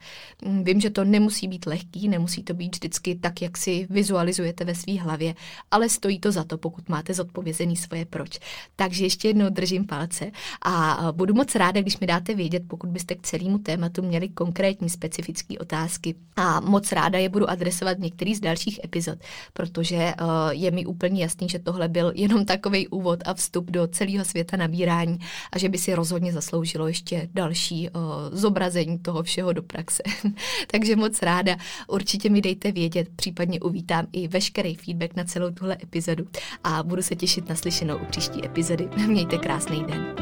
Mm, 0.45 0.64
vím, 0.64 0.80
že 0.80 0.91
to 0.91 1.05
nemusí 1.05 1.49
být 1.49 1.66
lehký, 1.66 2.09
nemusí 2.09 2.43
to 2.43 2.55
být 2.55 2.74
vždycky 2.76 3.14
tak, 3.14 3.43
jak 3.43 3.57
si 3.57 3.87
vizualizujete 3.91 4.64
ve 4.64 4.74
své 4.74 5.01
hlavě, 5.01 5.35
ale 5.70 5.89
stojí 5.89 6.20
to 6.20 6.33
za 6.33 6.45
to, 6.45 6.59
pokud 6.59 6.89
máte 6.89 7.14
zodpovězený 7.14 7.76
svoje 7.76 8.05
proč. 8.05 8.39
Takže 8.76 9.05
ještě 9.05 9.28
jednou 9.28 9.49
držím 9.49 9.87
palce 9.87 10.30
a 10.64 11.09
budu 11.12 11.35
moc 11.35 11.55
ráda, 11.55 11.80
když 11.80 11.99
mi 11.99 12.07
dáte 12.07 12.35
vědět, 12.35 12.62
pokud 12.68 12.91
byste 12.91 13.14
k 13.14 13.22
celému 13.22 13.59
tématu 13.59 14.03
měli 14.03 14.28
konkrétní 14.28 14.91
specifické 14.91 15.59
otázky. 15.59 16.14
A 16.37 16.61
moc 16.61 16.93
ráda 16.93 17.18
je 17.18 17.28
budu 17.28 17.51
adresovat 17.51 17.99
v 17.99 18.01
některých 18.01 18.37
z 18.37 18.41
dalších 18.41 18.80
epizod, 18.85 19.18
protože 19.53 19.97
eh, 19.97 20.14
je 20.51 20.70
mi 20.70 20.87
úplně 20.87 21.22
jasný, 21.22 21.49
že 21.49 21.59
tohle 21.59 21.89
byl 21.89 22.12
jenom 22.14 22.45
takový 22.45 22.89
úvod 22.89 23.20
a 23.24 23.35
vstup 23.35 23.70
do 23.70 23.87
celého 23.87 24.24
světa 24.24 24.57
na 24.57 24.66
nabírání 24.73 25.18
a 25.53 25.59
že 25.59 25.68
by 25.68 25.79
si 25.79 25.95
rozhodně 25.95 26.33
zasloužilo 26.33 26.89
ještě 26.89 27.29
další 27.35 27.91
uh, 27.91 28.03
zobrazení 28.33 28.99
toho 28.99 29.23
všeho 29.23 29.53
do 29.53 29.62
praxe. 29.62 30.03
Takže 30.66 30.97
moc 30.97 31.23
ráda, 31.23 31.57
určitě 31.87 32.31
mi 32.31 32.41
dejte 32.41 32.73
vědět, 32.73 33.09
případně 33.16 33.61
uvítám 33.61 34.07
i 34.12 34.29
veškerý 34.29 34.75
feedback 34.75 35.16
na 35.16 35.25
celou 35.25 35.51
tuhle 35.51 35.77
epizodu 35.83 36.25
a 36.64 36.83
budu 36.83 37.03
se 37.03 37.16
těšit 37.16 37.49
na 37.49 37.55
slyšenou 37.55 37.97
u 37.97 38.05
příští 38.05 38.45
epizody. 38.45 38.89
Mějte 39.07 39.39
krásný 39.39 39.85
den. 39.85 40.22